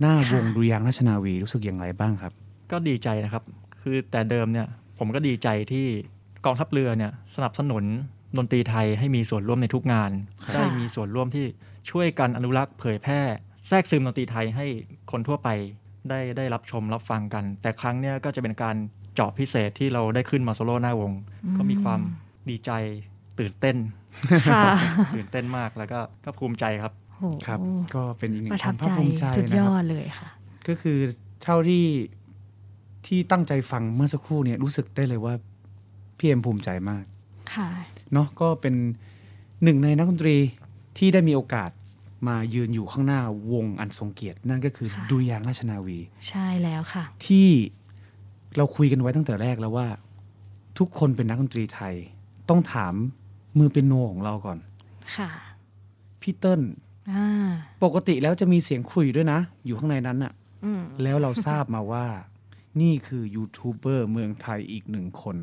[0.00, 2.32] หน้าวงดุริยางค์ราชนาวีรู้สึกอย่างไรบ้างครับ
[2.72, 3.42] ก็ดีใจนะครับ
[3.80, 4.66] คือแต่เดิมเนี่ย
[4.98, 5.86] ผมก็ดีใจที่
[6.44, 7.84] กองทัพเรือเนี่ยสนับสนุน
[8.36, 10.10] ดนตรีไทยให้มีส่วนร่วมในทุกงาน
[10.44, 11.46] ค่ะได้มีส่วนร่วมที่
[11.90, 13.20] ช่วยกันอนุรักษ์เผยแพร่
[13.68, 14.66] แทรกซึมดนตรีไทยให้
[15.10, 15.48] คนทั่วไป
[16.08, 18.76] ได้ได้รับชมรับฟังกัน แต่ครั้งเนี้ยก็จะเป็นการ
[19.14, 21.12] เจาะพิเศษที่เราได้ขึ้นมาโซโล่หน้าวง
[21.56, 22.00] ก็มีความ
[22.48, 22.70] ดีใจ
[23.38, 23.76] ตื่นเต้น
[24.52, 24.62] ค่ะ
[25.14, 27.58] ตื่นเต้นมากแล้วก็ก็ภูมิใจครับโอ้โหครับ
[27.94, 30.28] ก็เป็นอีกหนึ่งประคทัวาบมภาใจคภูมิใจสุดนะยคอรับดเลยค่ะ
[30.68, 30.98] ก็คือ
[31.42, 31.84] เท่าที่
[33.06, 35.34] ที่ตั้งใจฟังเมื่อสักครู่เนี่ยรู้สึกได้เลยว่า
[36.18, 37.04] พี่เอ็มภูมิใจมาก
[37.54, 37.68] ค่ะ
[38.12, 38.74] เนาะก็เป็น
[39.64, 40.36] หนึ่งในนักดนตรี
[40.98, 41.70] ที่ได้มีโอกาส
[42.28, 43.20] มายืนอยู่ข้างหน้า
[43.52, 45.98] วงอันทรงเกียรติ นั่นก็คือค่ะดุริยางค์ราชนาวี
[46.28, 47.48] ใช่แล้วค่ะ ที่
[48.56, 49.88] เราคุยกันไว้ตั้งแต่แรกแล้วว่า
[50.78, 51.94] ทุกคนเป็นนักดนตรีไทย
[52.48, 52.94] ต้องถาม
[53.58, 54.58] มือเป็นโนของเราก่อน
[55.16, 55.30] ค่ะ
[56.20, 56.60] พี่เติ้ล
[57.12, 57.50] อ่า
[57.84, 60.32] ปกติแล้วจะมีเสียงคุยด้วยนะ อยู่ข้างในนั้นน่ะ
[60.64, 62.06] อืมแล้วเราทราบมาว่า
[62.80, 65.36] นี่คือยูทูบเบอร์เมืองไทยอีกหนึ่งคน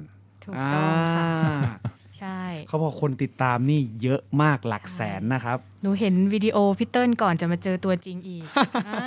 [0.43, 1.73] ถูกต้องค่ะอ่า
[2.19, 8.45] ใช่เขาบอกคนติดตามนี่เยอะมากหลักแสนนะครับ หนูเห็นวิดีโอพี่เติ้ลก่อนจะมาเจอตัวจริงอีก
[8.87, 9.01] อ่า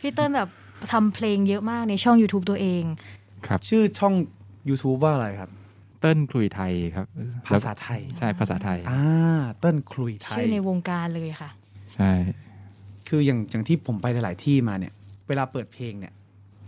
[0.00, 0.48] พี่เติ้ลแบบ
[0.92, 2.82] ทำเพลงเยอะมากในช่อง YouTube ตัวเอง
[3.46, 4.14] ครับชื่อช่อง
[4.68, 5.50] YouTube ว่าอะไรครับ
[6.00, 7.06] เติ้ลคลุยไทยครับ
[7.46, 9.02] ภาษาไทย ใช่ภาษาไทยอ่า
[9.58, 11.50] เติ้ลคลุยไทชื่ยอในวงการเลยค่ะ
[11.94, 12.10] ใช่
[13.08, 14.92] คืออย่างอย่างที่ผมไปหลาย ๆ ที่มาเนี่ย
[15.28, 16.12] เวลาเปิดเพลงเนี่ย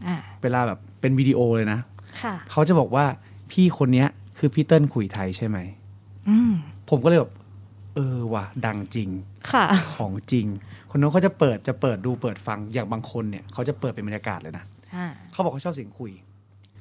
[0.07, 1.81] อ่าเวลาแบบเป็นวิดีโอเลยนะ
[2.23, 3.05] ค่ะเขาจะบอกว่า
[3.53, 4.09] พี่คนเนี้ย
[4.47, 5.59] คือพี่เติ้ลคุยไทยใช่ไหม
[6.29, 6.53] อืม
[6.91, 7.33] ผมก็เลยแบบ
[7.95, 9.09] เออว่ะดังจริง
[9.53, 9.65] ค่ะ
[9.97, 10.47] ของจริง
[10.91, 14.65] คนนู้นเขาจะเปิดจะเปิดดูเปิดฟังอย่างบางคนเนี่ยเขาจะเปิดเป็นบรรยากาศเลยนะ
[14.95, 16.11] อ่าเขาบอกเขาชอบเสียงคุย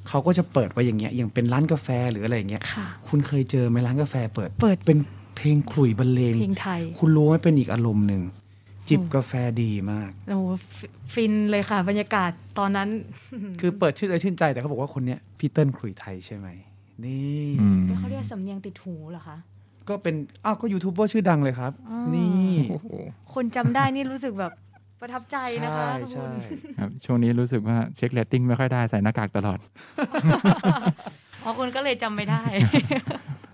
[0.07, 4.97] เขาก็จะเปิดไว้อย่างเงี้ยอย่างเป็นร้านกาแฟหรืออะไรอย่างเงี้ยค่ะคุณเคยเจอไหมร้านกาแฟเปิดเปิดเป็น
[5.37, 8.23] เพลงขลุ่ยบรรเลงเพลงไทย คุณรู้ไหมเป็นอีกอารมณ์หนึ่ง
[8.89, 9.33] จิบกาแฟ
[9.63, 12.89] ดีมากโอ้โหฟิฟินเลยค่ะ บรรยากาศตอนนั้น
[13.59, 16.47] คือเปิดชื่อเลยชื่นใจแต่เขาบอกว่าคนเนี้ยพี่เติ้ลขลุ่ยไทยใช่ไหม
[17.05, 19.37] นี่อืมเขาเรียกสำเนียงติดหูเหรอคะ
[19.89, 20.15] ก็เป็น
[20.45, 22.87] อ้าวก็ยูทูบเบอร์ชื่อดังเลยครับอ๋อนี่โอ้โห
[23.33, 24.51] คนจำได้นี่รู้สึกแบบ
[25.01, 26.27] ประทับใจนะคะใช่คุณใช่
[26.77, 29.59] ครับช่วงนี้รู้สึกว่าเช็คเรตติ้งไม่ค่อยได้ใส่หน้ากากตลอด
[31.43, 32.41] อ๋อคุณก็เลยจำไม่ได้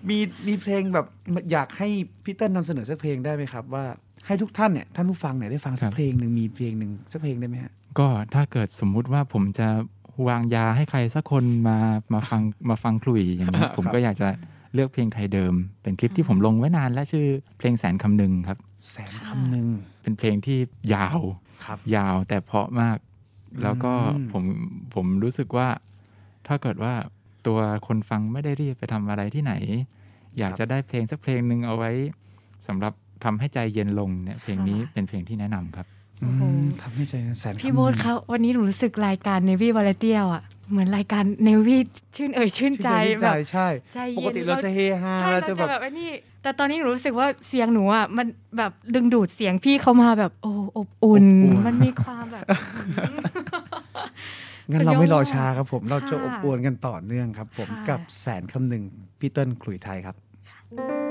[0.09, 0.17] มี
[0.47, 1.05] มีเพลงแบบ
[1.51, 1.87] อยากให้
[2.23, 3.85] พี่เติ้ลนำเสนอสักเพลงได้ไหมครับ ว่า
[4.27, 9.67] ให้ทุกท่านเนี่ยท่านผู้ฟังเนี่ยได้ฟังสัคกรับเพลงหนึ่งครับมีเพลงหนึ่งสักเพลงได้ไหมฮะก็ถ้าเกิดสมมุติว่าผมจะ
[10.27, 11.77] วางยาให้ใครสักคนมา
[12.13, 14.29] มาฟังมาฟังคลุยอย่างนี้ผมก็อยากจะ
[14.73, 17.25] เลือกเพลงไทยเดิม เป็นคลิปที่ผมลงไว้นานและชื่อ
[17.57, 18.57] เพลงแสนคำหนึ่งครับ
[18.91, 19.67] แสนคำหนึ่ง
[20.01, 20.57] เป็นเพลงที่
[20.93, 21.19] ยาว
[21.65, 22.97] ครับยาวแต่เพราะมาก
[23.63, 24.43] แล้วก็อืมผม
[24.95, 25.67] ผมรู้สึกว่า
[26.47, 26.93] ถ้าเกิดว่า
[27.47, 29.53] ตัวคนฟังไม่ได้รีบไปทำอะไรที่ไหน
[30.39, 31.91] อยากจะได้เพลงสักเพลงหนึ่งเอาไว้
[32.67, 32.93] สำหรับ
[33.23, 35.98] ทำให้ใจเย็นลงเนี่ยเพลงนี้ค่ะเป็นเพลงที่แนะนำครับโอ้โหอืม
[36.81, 41.77] ทำให้ใจแสนคำหนึ่งพี่โบ๊ทครับวันนี้หนูรู้สึกรายการ Navy v a l e t i a อะเหมือนรายการ Navy
[42.15, 46.09] ชื่นเอ่ยชื่นใจชื่นแบใจบใช่ใจเย็นปกติเราจะเฮฮาใช่เราเราจะจะแบบแบบไอ้นี่
[46.43, 52.45] แต่ตอนนี้หนูรู้สึกว่าเสียงหนูอะมันแบบดึงดูดเสียงพี่เขามาแบบโอ้อบอุ่นอบอุ่นมันมีความแบบ
[54.71, 58.83] งั้นเราไม่รอช้าครับผมเราจะค่ะอบอวลกันต่อเนื่องครับ ผมค่ะกับแสนคำหนึ่ง
[59.19, 60.15] พี่เติ้ลขลุยไทยครับ
[60.75, 61.08] เร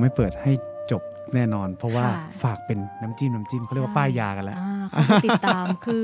[0.00, 0.52] ไม่เปิดให้
[0.90, 1.02] จบ
[1.34, 6.02] แน่นอน เพราะว่าค่ะฝากเป็นน้ำจิ้มน้ำจิ้มเขาเรียกว่าป้ายยากันแล้วอ่าเขาไปติดตามคือ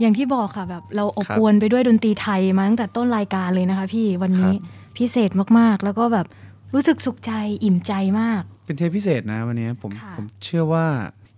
[0.00, 6.26] อย่างที่บอกค่ะแบบเราอบครับอวลไปด้วยดนตรีไทยมาตั้งแต่ต้นรายการเลยนะคะ พี่วันนี้ครับพิเศษมากๆ แล้วก็แบบ
[6.74, 7.32] รู้สึกสุขใจ
[7.64, 10.86] อิ่มใจมาก เป็นเทปพิเศษนะวันนี้ผมค่ะผมเชื่อว่า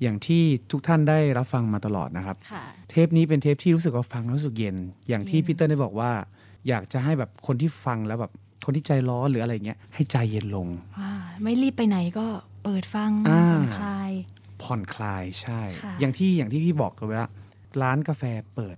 [0.03, 4.77] อย่างที่ทุกท่านได้รับฟังมาตลอดนะครับค่ะเทปนี้เป็นเทปที่รู้สึกว่าฟังแล้วรู้สึกเย็น
[5.09, 6.11] อย่างที่เย็นพีเตอร์ได้บอกว่า
[6.69, 8.33] อยากจะให้แบบคนที่ฟังแล้วแบบ
[8.65, 10.67] คนที่ใจร้อนหรืออะไรเงี้ยให้ใจเย็นลง
[10.99, 11.00] อ่า
[11.43, 12.27] ไม่รีบไปไหนก็
[12.65, 14.11] เปิดฟังอ่าผ่อนคลาย
[14.63, 17.25] ผ่อนคลายใช่ค่ะอย่างที่อย่างที่พี่บอกกันว่า
[17.83, 18.23] ร้านกาแฟ
[18.55, 18.77] เปิด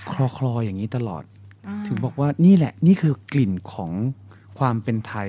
[0.00, 3.90] ค่ะคลอคลออย่างนี้ตลอดาถึงบอกว่านี่แหละนี่คือกลิ่นของ
[4.58, 5.28] ความเป็นไทย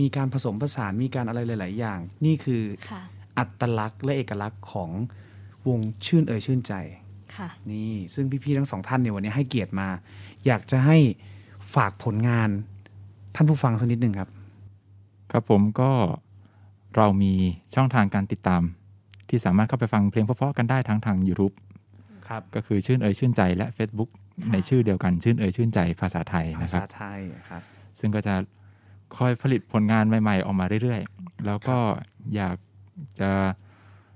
[0.00, 3.02] มีการผสมผสานมีการอะไรหลาย ๆ อย่าง นี่คือค่ะ
[3.38, 4.90] อัตลักษณ์และเอกลักษณ์ของ
[5.68, 6.72] วงชื่นเอ่ยชื่นใจ
[7.36, 9.88] ค่ะนี่ซึ่งพี่ ๆ ทั้งสองท่านเนี่ยวันนี้ให้เกียรติมา
[10.46, 10.96] อยากจะให้
[11.74, 12.48] ฝากผลงาน
[13.34, 14.30] ท่านผู้ฟังสักนิดหนึ่งครับ
[15.32, 15.90] ครับผมก็
[16.96, 17.32] เรามี
[17.74, 18.62] ช่องทางการติดตาม
[19.28, 21.54] ที่สามารถเข้าไปฟังเพลงเพราะๆกันได้ทั้งทาง YouTube
[22.28, 24.10] ครับก็คือชื่นเอ่ยชื่นใจและ Facebook
[24.42, 27.62] ค่ะในชื่อเดียวกันชื่นเอ่ยชื่นใจภาษาไทยภานะครับษาไทยครับ
[27.98, 28.34] ซึ่งก็จะ
[29.16, 31.76] คอยผลิตผลงานใหม่ ๆ ออกมาเรื่อยๆ แล้วก็
[32.36, 32.56] อยาก
[33.20, 33.30] จะ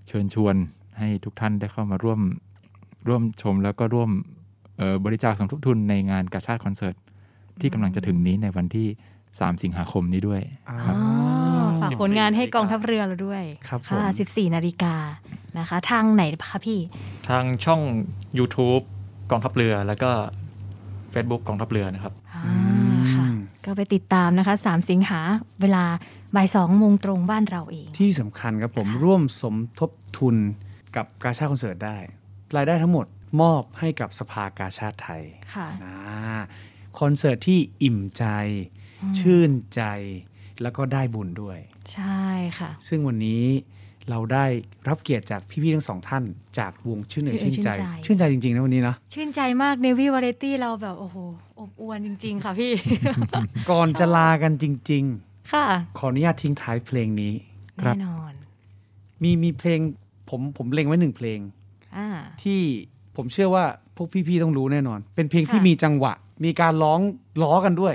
[0.08, 0.54] เชิญชวน
[0.98, 2.20] ให้ทุกท่านได้เข้ามาร่วม
[3.08, 4.10] ร่วมชมแล้วก็ร่วม
[4.76, 6.94] เอ่อบริจาคสมทบทุนในงานกาชาติคอนเสิร์ต
[7.60, 8.88] ที่กำลังจะถึงนี้ในวันที่
[9.40, 14.94] 3 สิงหาคมนี้ด้วยอ่าครับอ๋อฝากผลงานให้กองทัพเรือเราด้วยครับผมค่ะ14 นาฬิกา
[15.58, 16.80] นะคะ ทางไหนคะพี่
[17.28, 17.80] ทางช่อง
[18.38, 18.84] YouTube
[19.30, 20.10] กองทัพเรือแล้วก็
[21.12, 22.44] Facebook กองทัพเรือนะครับอ่า
[23.14, 23.26] ค่ะ
[23.64, 25.20] ก็ไปติดตามนะคะ 3 สิงหา
[25.60, 25.84] เวลา
[26.34, 30.36] บ่าย2โมงตรงบ้านเราเอง ที่สำคัญครับผมร่วมสมทบทุน
[30.96, 31.96] กับกาชาติคอนเสิร์ตได้
[32.56, 33.06] รายได้ทั้งหมด
[33.40, 35.22] มอบให้กับสภากาชาติไทย
[35.54, 35.96] ค่ะนะ
[37.00, 38.24] คอนเสิร์ตที่อิ่มใจ
[38.76, 38.81] อืม
[39.18, 39.82] ชื่นใจ
[40.62, 41.58] แล้วก็ได้บุญด้วย
[41.92, 42.22] ใช่
[42.58, 43.44] ค่ะ ซึ่งวันนี้
[44.10, 44.46] เราได้
[44.88, 46.24] รับเกียรติจากพี่ๆทั้งสองท่าน
[46.58, 51.16] จากวงชื่นเอ่ยชื่ชื่นนใจใจ ชื่นใจจริงๆนะวันนี้นะชื่นใจมากเนวี่วาไรตี้เราแบบโอ้โห
[51.60, 52.72] อบอวนจริง ๆ ค่ะพี่
[53.70, 55.04] ก่อนจะลากันจริง
[55.52, 57.32] ค่ะๆขออนุญาตทิ้งท้ายเพลงนี้
[57.80, 58.34] ครัแน่บนอน
[59.22, 59.80] มีมีเพลง
[60.30, 61.38] ผมผมเล็งไว้หนึ่งเพลง
[61.96, 62.08] อ่า
[62.42, 62.60] ที่
[63.16, 63.64] ผมเชื่อว่า
[63.96, 66.12] พวกพี่ๆต้องรู้แน่นอน เป็นเพลงที่ค่ะมีจังหวะ
[66.44, 67.00] มีการร้อง
[67.42, 67.94] ล้อกันด้วย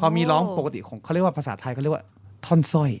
[0.00, 2.04] พอมีร้องโอ้ปกติของเขาเรียกว่าภาษาไทยเขาเรียกว่า
[2.46, 2.92] ท่อนสร้อย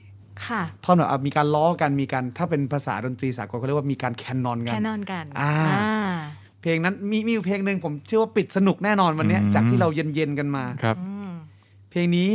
[0.46, 5.54] ค่ะท่อนแบบอะมีการล้อกันมีการถ้าเป็นภาษาดนตรีสากลเขาเรียกว่ามีการแคนนอนกัแค่นนอนกันอ่า
[6.60, 11.30] เพลงนั้นมีมีอยู่เพลงหนึ่งผมเชื่อว่าปิดสนุกแน่นอนวันเนี้ยอืมจากที่เราเย็นๆกันมาครับอืม
[11.90, 12.28] เพลงนี้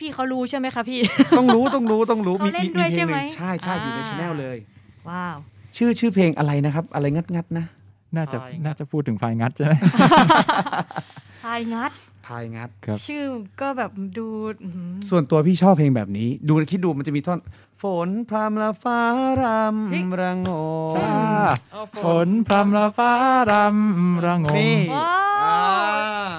[0.00, 1.00] พี่ๆเขารู้ใช่ไหมคะพี่
[1.38, 4.56] ต้องรู้ต้องรู้ต้องรู้เขาเล่นด้วยเพลใช่งไหมนึ่งใช่ใช่อยู่ในอ่าชแนลเลย
[5.08, 5.36] ว้าว
[5.76, 7.66] ชื่อชื่อเพลงอะไรนะครับ อะไรงัดงัดๆนะ
[8.16, 9.74] น่าจะไฟงัดน่าจะพูดถึงไฟงัดใช่ไหม
[11.42, 11.92] พายงัด
[12.26, 13.24] พายงัดครับ ชื่อ
[13.60, 14.26] ก็แบบดู
[14.64, 17.38] อื้อหือ ส่วนตัวพี่ชอบเพลงแบบนี้ ดูคิดดูมันจะมีท่อน
[17.82, 19.00] ฝนพรำละฟ้า
[19.42, 20.50] รำระง
[20.94, 20.96] ม
[22.04, 23.12] ฝนพรำละฟ้า
[23.50, 25.12] รำระงม นี่ ว้า
[25.44, 25.60] อ่า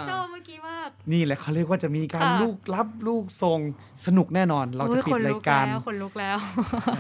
[0.10, 3.60] ชอบเมื่อกี้มาก นี่แหละเขาเรียกว่าจะมีการค่ะ ลูกรับลูกทรง
[4.06, 6.38] สนุกแน่นอน เราจะโอ้ยปิดขนราลุยการ แล้วคนลุกแล้ว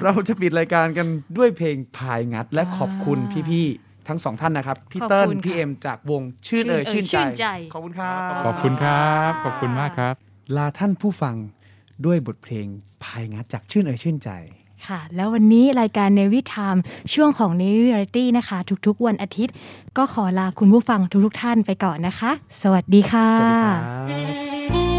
[0.03, 1.07] เราจะปิดรายการกัน
[1.37, 3.19] ด้วยเพลงพายงัด และอ่าขอบคุณ
[3.49, 10.13] พี่ๆ ทั้งสองท่านนะครับ พี่ขอบเติ้ลคุณพี่ค่ะเอ็มจากวงชื่นเอ่ยชื่ชื่นนเอ่ยชื่นใจใจ ขอบคุณครับ ขอบคุณครับ ขอบคุณมากครับ
[10.55, 11.35] ลาท่านผู้ฟัง
[12.05, 12.67] ด้วยบทเพลง
[13.03, 14.29] พายงัดจากชื่นเอ่ยชื่นใจ
[14.87, 16.79] ค่ะ แล้ววันนี้รายการ Navy Time
[17.13, 19.53] ช่วงของ Navy Variety นะคะ ทุกๆ วันอาทิตย์
[19.97, 22.31] ก็ขอลาคุณผู้ฟังทุกๆท่านไปก่อนนะคะ
[22.61, 24.92] สวัสดีค่ะ สวัสดีครับ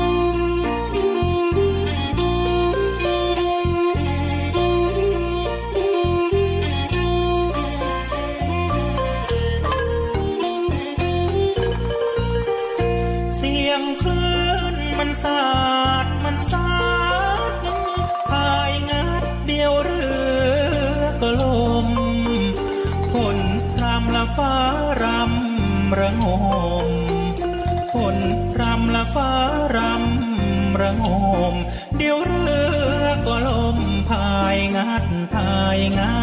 [15.24, 15.46] สา
[16.04, 16.70] ดมันสา
[17.50, 17.52] ด
[18.30, 20.04] พายงัดเดียวเรื
[20.96, 21.44] อก็ล
[21.86, 21.88] ม
[23.12, 23.38] ฝน
[23.72, 24.54] พรำละฟ้า
[25.02, 26.24] รำระง
[26.86, 26.88] ม
[27.94, 28.16] ฝน
[28.52, 29.30] พรำละฟ้า
[29.76, 31.04] รำระง
[31.52, 31.54] ม
[31.96, 32.44] เดี๋ยวเรื
[33.02, 35.04] อก็ลมพายงัด
[35.34, 36.14] พายงั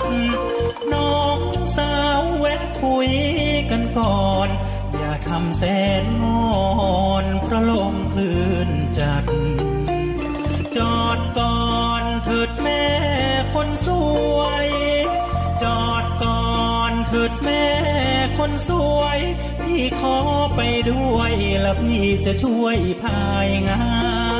[0.00, 0.02] ด
[0.92, 1.38] น้อง
[1.76, 3.10] สาวแวะคุย
[3.70, 4.48] กันก่อน
[5.20, 5.62] อย่าทำแส
[6.02, 6.54] นงอ
[7.24, 9.24] นเพราะลมคลื่นจัด
[10.76, 11.70] จอดก่อ
[12.02, 12.84] นเถิดแม่
[13.54, 13.88] คนส
[14.36, 14.68] วย
[15.62, 16.50] จอดก่อ
[16.90, 17.66] นเถิดแม่
[18.38, 19.18] คนสวย
[19.62, 20.16] พี่ขอ
[20.56, 20.60] ไป
[20.90, 23.84] ด้วยแล้วพี่จะช่วยพายงา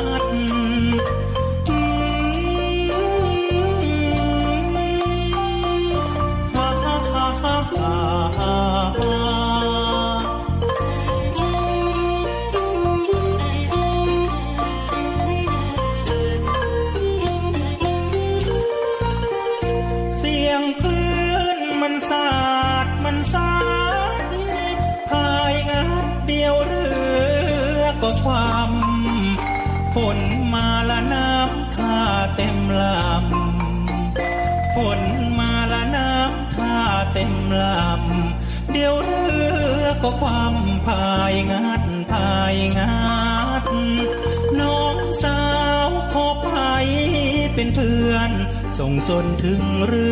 [48.83, 50.11] ส่งจนถึงเรื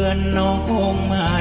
[0.00, 1.34] อนน้องคงไม่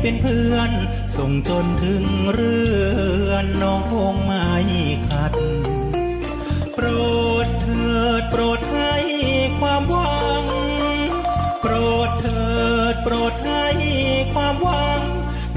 [0.00, 0.70] เป็นเพื่อน
[1.16, 2.58] ส่งจนถึงเรื
[3.28, 4.46] อนน้องคงไม่
[5.08, 5.32] ขัด
[6.74, 6.86] โปร
[7.44, 8.94] ดเถิดโปรดให้
[9.60, 10.44] ความหวัง
[11.60, 11.74] โปร
[12.08, 12.48] ดเถิ
[12.92, 13.66] ดโปรดให้
[14.34, 15.02] ความหวัง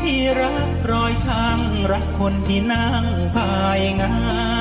[0.01, 1.59] ที่รักรอยช่าง
[1.91, 3.05] รักคนที่นั่ง
[3.35, 4.60] ภายงาฮ่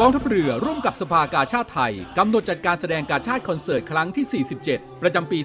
[0.00, 5.38] กองทัพเรือร่วมกับสภากาชาติไทย กำหนดจัดการแสดงการชาติคอนเสิร์ตครั้งที่ 47 ประจำปี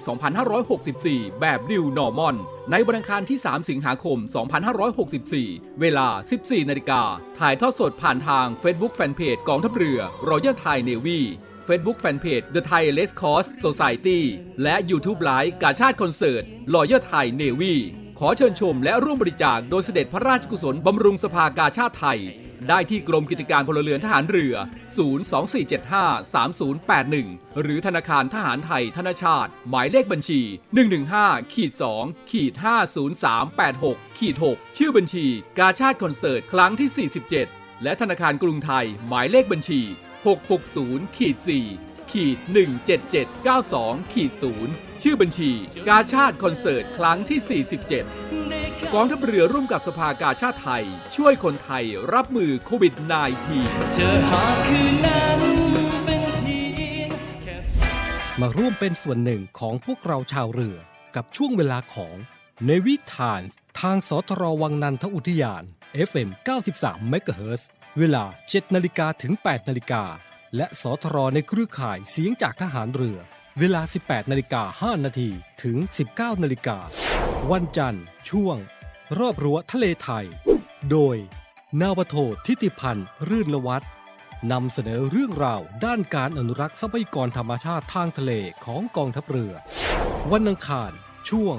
[0.68, 2.36] 2564 แบบ New Normal
[2.70, 4.18] ในวันอังคารที่ 3 สิงหาคม
[4.98, 6.06] 2564 เวลา
[6.38, 7.02] 14 นาฬิกา
[7.38, 11.20] ถ่ายทอดสดผ่านทาง Facebook Fanpage กองทัพเรือ Royal Thai Navy
[11.68, 14.20] Facebook Fanpage The Thai Red Cross Society
[14.62, 16.42] และ YouTube Live กาชาติคอนเสิร์ต
[16.74, 17.74] Royal Thai Navy
[18.18, 22.20] ขอเชิญชมและร่วมบริจาคโดยเสด็จพระราชกุศลบำรุงสภากาชาติไทย
[22.68, 24.54] ได้ที่กรมกิจการพลเรือนทหารเรือ
[25.46, 30.40] 024753081 หรือธนาคารทหารไทยธนชาติ หมายเลขบัญชี
[30.96, 32.52] 115ขีด2ขีด
[33.36, 35.26] 50386ขีด6ชื่อบัญชี
[35.58, 37.08] กาชาติคอนเสิร์ต ครั้งที่
[37.42, 39.80] 47 และธนาคารกรุงไทย หมายเลขบัญชี
[40.48, 41.36] 660ขีด
[41.74, 42.38] 4ขีด
[43.44, 44.32] 17792ขีด
[44.66, 45.50] 0ชื่อบัญชี
[45.88, 48.41] กาชาติคอนเสิร์ต ครั้งที่ 47
[48.94, 50.84] กองทัพเรือร่วมกับสภากาชาติไทย
[51.16, 52.94] ช่วยคนไทยรับมือโควิด
[53.44, 55.40] -19 เจอหาคืนนั้น
[56.04, 56.60] เป็นเพี
[56.98, 57.08] ยง
[57.42, 57.56] แค่
[58.40, 60.76] มาร่วมเป็นส่วนหนึ่งของพวกเราชาวเรือ
[61.16, 62.16] กับช่วงเวลาของ
[62.66, 63.42] ในวิถาน
[63.80, 65.62] ทางสทรวังนันทอุทยาน
[66.08, 66.28] FM
[66.72, 67.62] 93 MHz
[67.98, 70.04] เวลา 7 นาฬิกาถึง 8 นาฬิกา
[70.56, 73.18] และสทรในเครือข่ายเสียงจากทหารเรือ
[73.60, 75.30] เวลา 18นาฬิกา5นาที
[75.62, 75.76] ถึง
[76.10, 76.78] 19นาฬิกา
[77.50, 78.56] วันจันทร์ ช่วง
[79.18, 80.26] รอบรั้วทะเลไทย
[80.90, 81.16] โดย
[81.80, 83.90] นาวโททิติพันธ์รื่นละวัฒน์
[84.52, 88.32] นำเสนอเรื่องราวด้านการอนุรักษ์ทรัพยากรธรรมชาติทางทะเล
[88.64, 89.54] ของกองทัพเรือ
[90.32, 90.92] วันอังคาร
[91.30, 91.56] ช่วง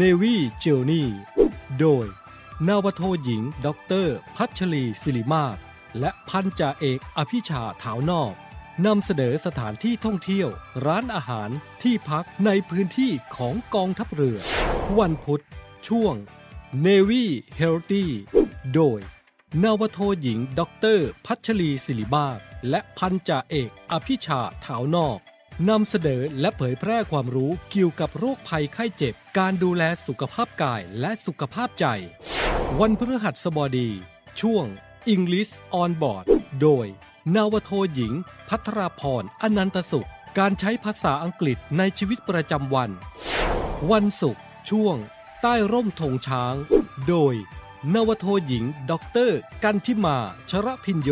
[0.00, 1.04] Navy Journey
[1.80, 2.06] โดย
[2.68, 5.56] นาวโทหญิงด็อกเตอร์พัชรีศิริมาศ
[6.00, 8.34] และพันจ่าเอกอภิชาถาวนอก
[8.86, 10.48] นำเสนอสถานที่ท่องเที่ยว
[10.86, 11.50] ร้านอาหาร
[11.82, 14.38] ที่พักในพื้นที่ของกองทัพเรือ
[14.98, 15.42] วันพุธ
[15.88, 16.14] ช่วง
[16.86, 17.24] Navy
[17.60, 18.04] Healthy
[18.74, 19.00] โดย
[19.62, 22.38] นาวโทหญิงด็อกเตอร์พัชรีศิริมาศ
[22.70, 25.18] และพันจ่าเอกอภิชาถาวนอก
[25.68, 31.86] นำเสนอและเผยแพร่ความรู้เกี่ยวกับโรคภัยไข้เจ็บ การดูแลสุขภาพกายและสุขภาพใจ
[32.80, 33.90] วันพฤหัสบดี
[34.40, 34.64] ช่วง
[35.14, 36.24] English on Board
[36.62, 36.86] โดย
[37.36, 38.12] นาวโทหญิง
[38.48, 40.08] พัทราพรอนันตสุข
[40.38, 42.90] การใช้ภาษาอังกฤษในชีวิตประจำวัน
[43.90, 44.96] วันศุกร์ช่วง
[45.42, 46.54] ใต้ร่มธงช้าง
[47.08, 47.34] โดย
[47.94, 50.18] นาวโทหญิงด็อกเตอร์ กันทิมา
[50.50, 51.10] ชระพินโย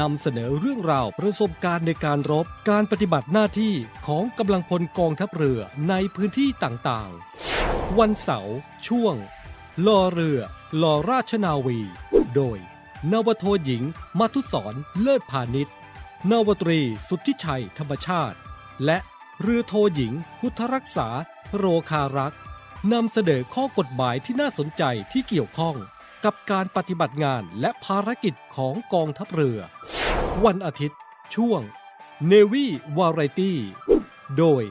[0.00, 3.74] นำเสนอเรื่องราวประสบการณ์ในการรบการปฏิบัติหน้าที่
[4.06, 8.56] ของกำลังพลกองทัพเรือในพื้นที่ต่างๆ วันเสาร์
[8.88, 9.14] ช่วง
[9.86, 10.40] ลอเรือ
[10.82, 11.80] ลอราชนาวี
[12.36, 12.73] โดย
[13.12, 13.82] นาวโทหญิง
[14.18, 15.74] มาทุศรเลิศพาณิชย์
[16.30, 18.38] นาวตรีสุทธิชัยธรรมชาติ
[18.84, 18.98] และ
[19.40, 21.08] เรือโทหญิง พุทธรักษา
[21.56, 22.40] โรคารักษ์
[22.92, 24.82] นำเสนอข้อกฎหมายที่น่าสนใจ
[25.12, 25.76] ที่เกี่ยวข้อง
[26.24, 29.58] กับการปฏิบัติงานและภารกิจของกองทัพเรือ
[30.44, 30.98] วันอาทิตย์
[31.34, 31.60] ช่วง
[32.30, 32.66] Navy
[32.98, 33.52] Variety
[34.38, 34.62] โดย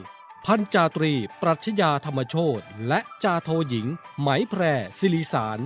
[0.46, 1.12] พันจาตรี
[1.42, 3.86] ปรัชญาธรรมโชตและจาโทหญิง
[4.20, 4.62] ไหมแพร
[4.98, 5.60] ศิริสาร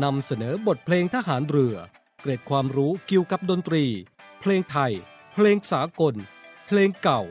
[0.00, 1.76] นำเสนอบทเพลงทหารเรือ
[2.20, 3.84] เกร็ดความรู้เกี่ยวกับดนตรี
[4.40, 4.92] เพลงไทย
[5.34, 6.14] เพลงสากล
[6.66, 7.22] เพลงเก่า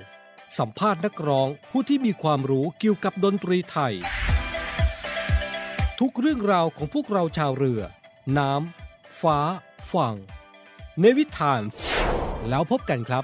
[0.57, 3.93] สัมภาษณ์นักร้องผู้ที่มีความรู้เกี่ยวกับดนตรีไทย
[5.99, 7.81] ทุกเรื่องราวของพวกเราชาวเรือ
[8.37, 9.39] น้ำฟ้า
[9.91, 10.15] ฝั่ง
[10.99, 11.61] เนวิทาน
[12.49, 13.23] แล้วพบกันครับ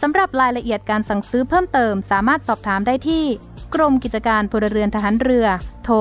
[0.00, 3.24] สำหรับรายละเอียดการสั่งซื้อเพิ่มเติมสามารถสอบถามได้ที่
[3.74, 5.46] กรมกิจการพลเรือนทหารเรือ
[5.84, 5.96] โทร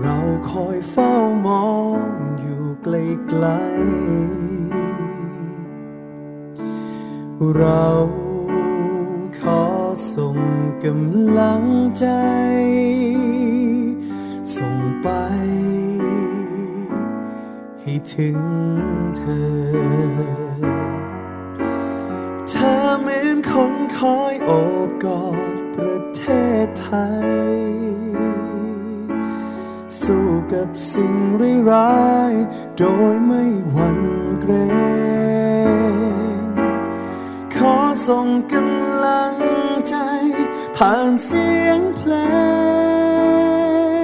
[0.00, 0.16] เรา
[0.50, 1.12] คอยเฝ้า
[1.46, 1.66] มอ
[2.08, 3.66] งอยู่ไกลๆ
[7.56, 7.86] เรา
[9.38, 9.62] ขอ
[10.14, 10.38] ส่ง
[10.84, 11.64] กำลัง
[11.98, 12.06] ใจ
[14.56, 15.08] ส่งไป
[17.82, 18.38] ให้ถึง
[19.16, 19.42] เธอ
[22.56, 24.50] ธอเหมือนคนคอยโอ
[24.88, 26.22] บกอดประเท
[26.64, 26.88] ศไท
[27.24, 27.36] ย
[30.00, 31.16] สู้กับสิ่ง
[31.70, 32.32] ร้าย
[32.78, 33.42] โดยไม่
[33.72, 34.00] หวั่น
[34.40, 34.52] เกร
[36.48, 36.50] ง
[37.54, 37.74] ขอ
[38.06, 39.34] ส่งกำลัง
[39.88, 39.94] ใจ
[40.76, 42.12] ผ่านเสียงเพล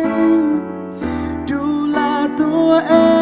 [0.06, 0.40] ง
[1.50, 1.98] ดูแล
[2.40, 3.21] ตัวเอง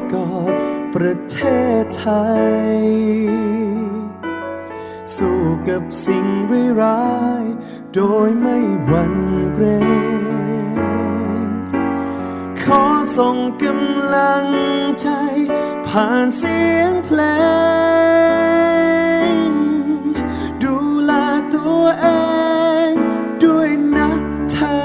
[1.83, 2.05] ศไท
[2.77, 2.81] ย
[5.15, 6.25] สู้กับสิ่ง
[6.81, 7.11] ร้า
[7.41, 7.45] ย
[7.93, 9.15] โดยไม่หวั่น
[9.53, 11.51] เกรง
[12.61, 12.83] ขอ
[13.17, 14.47] ส่งกำลัง
[15.01, 15.07] ใจ
[15.87, 17.21] ผ่านเสียงเพล
[19.45, 19.49] ง
[20.63, 21.11] ดูแล
[21.53, 22.07] ตัวเอ
[22.89, 22.91] ง
[23.43, 24.09] ด้วยนะ
[24.51, 24.77] เธอ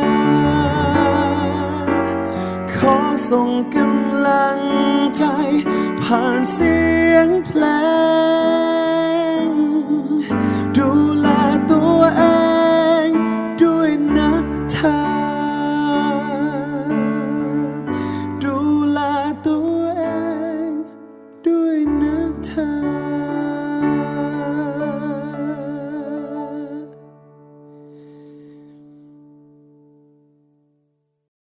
[2.74, 2.96] ขอ
[3.30, 4.58] ส่งกำลัง
[5.16, 5.24] ใจ
[6.10, 6.76] ผ่านเสี
[7.12, 7.64] ยงเพล
[9.46, 9.50] ง
[10.76, 10.88] ดู
[11.20, 11.25] แล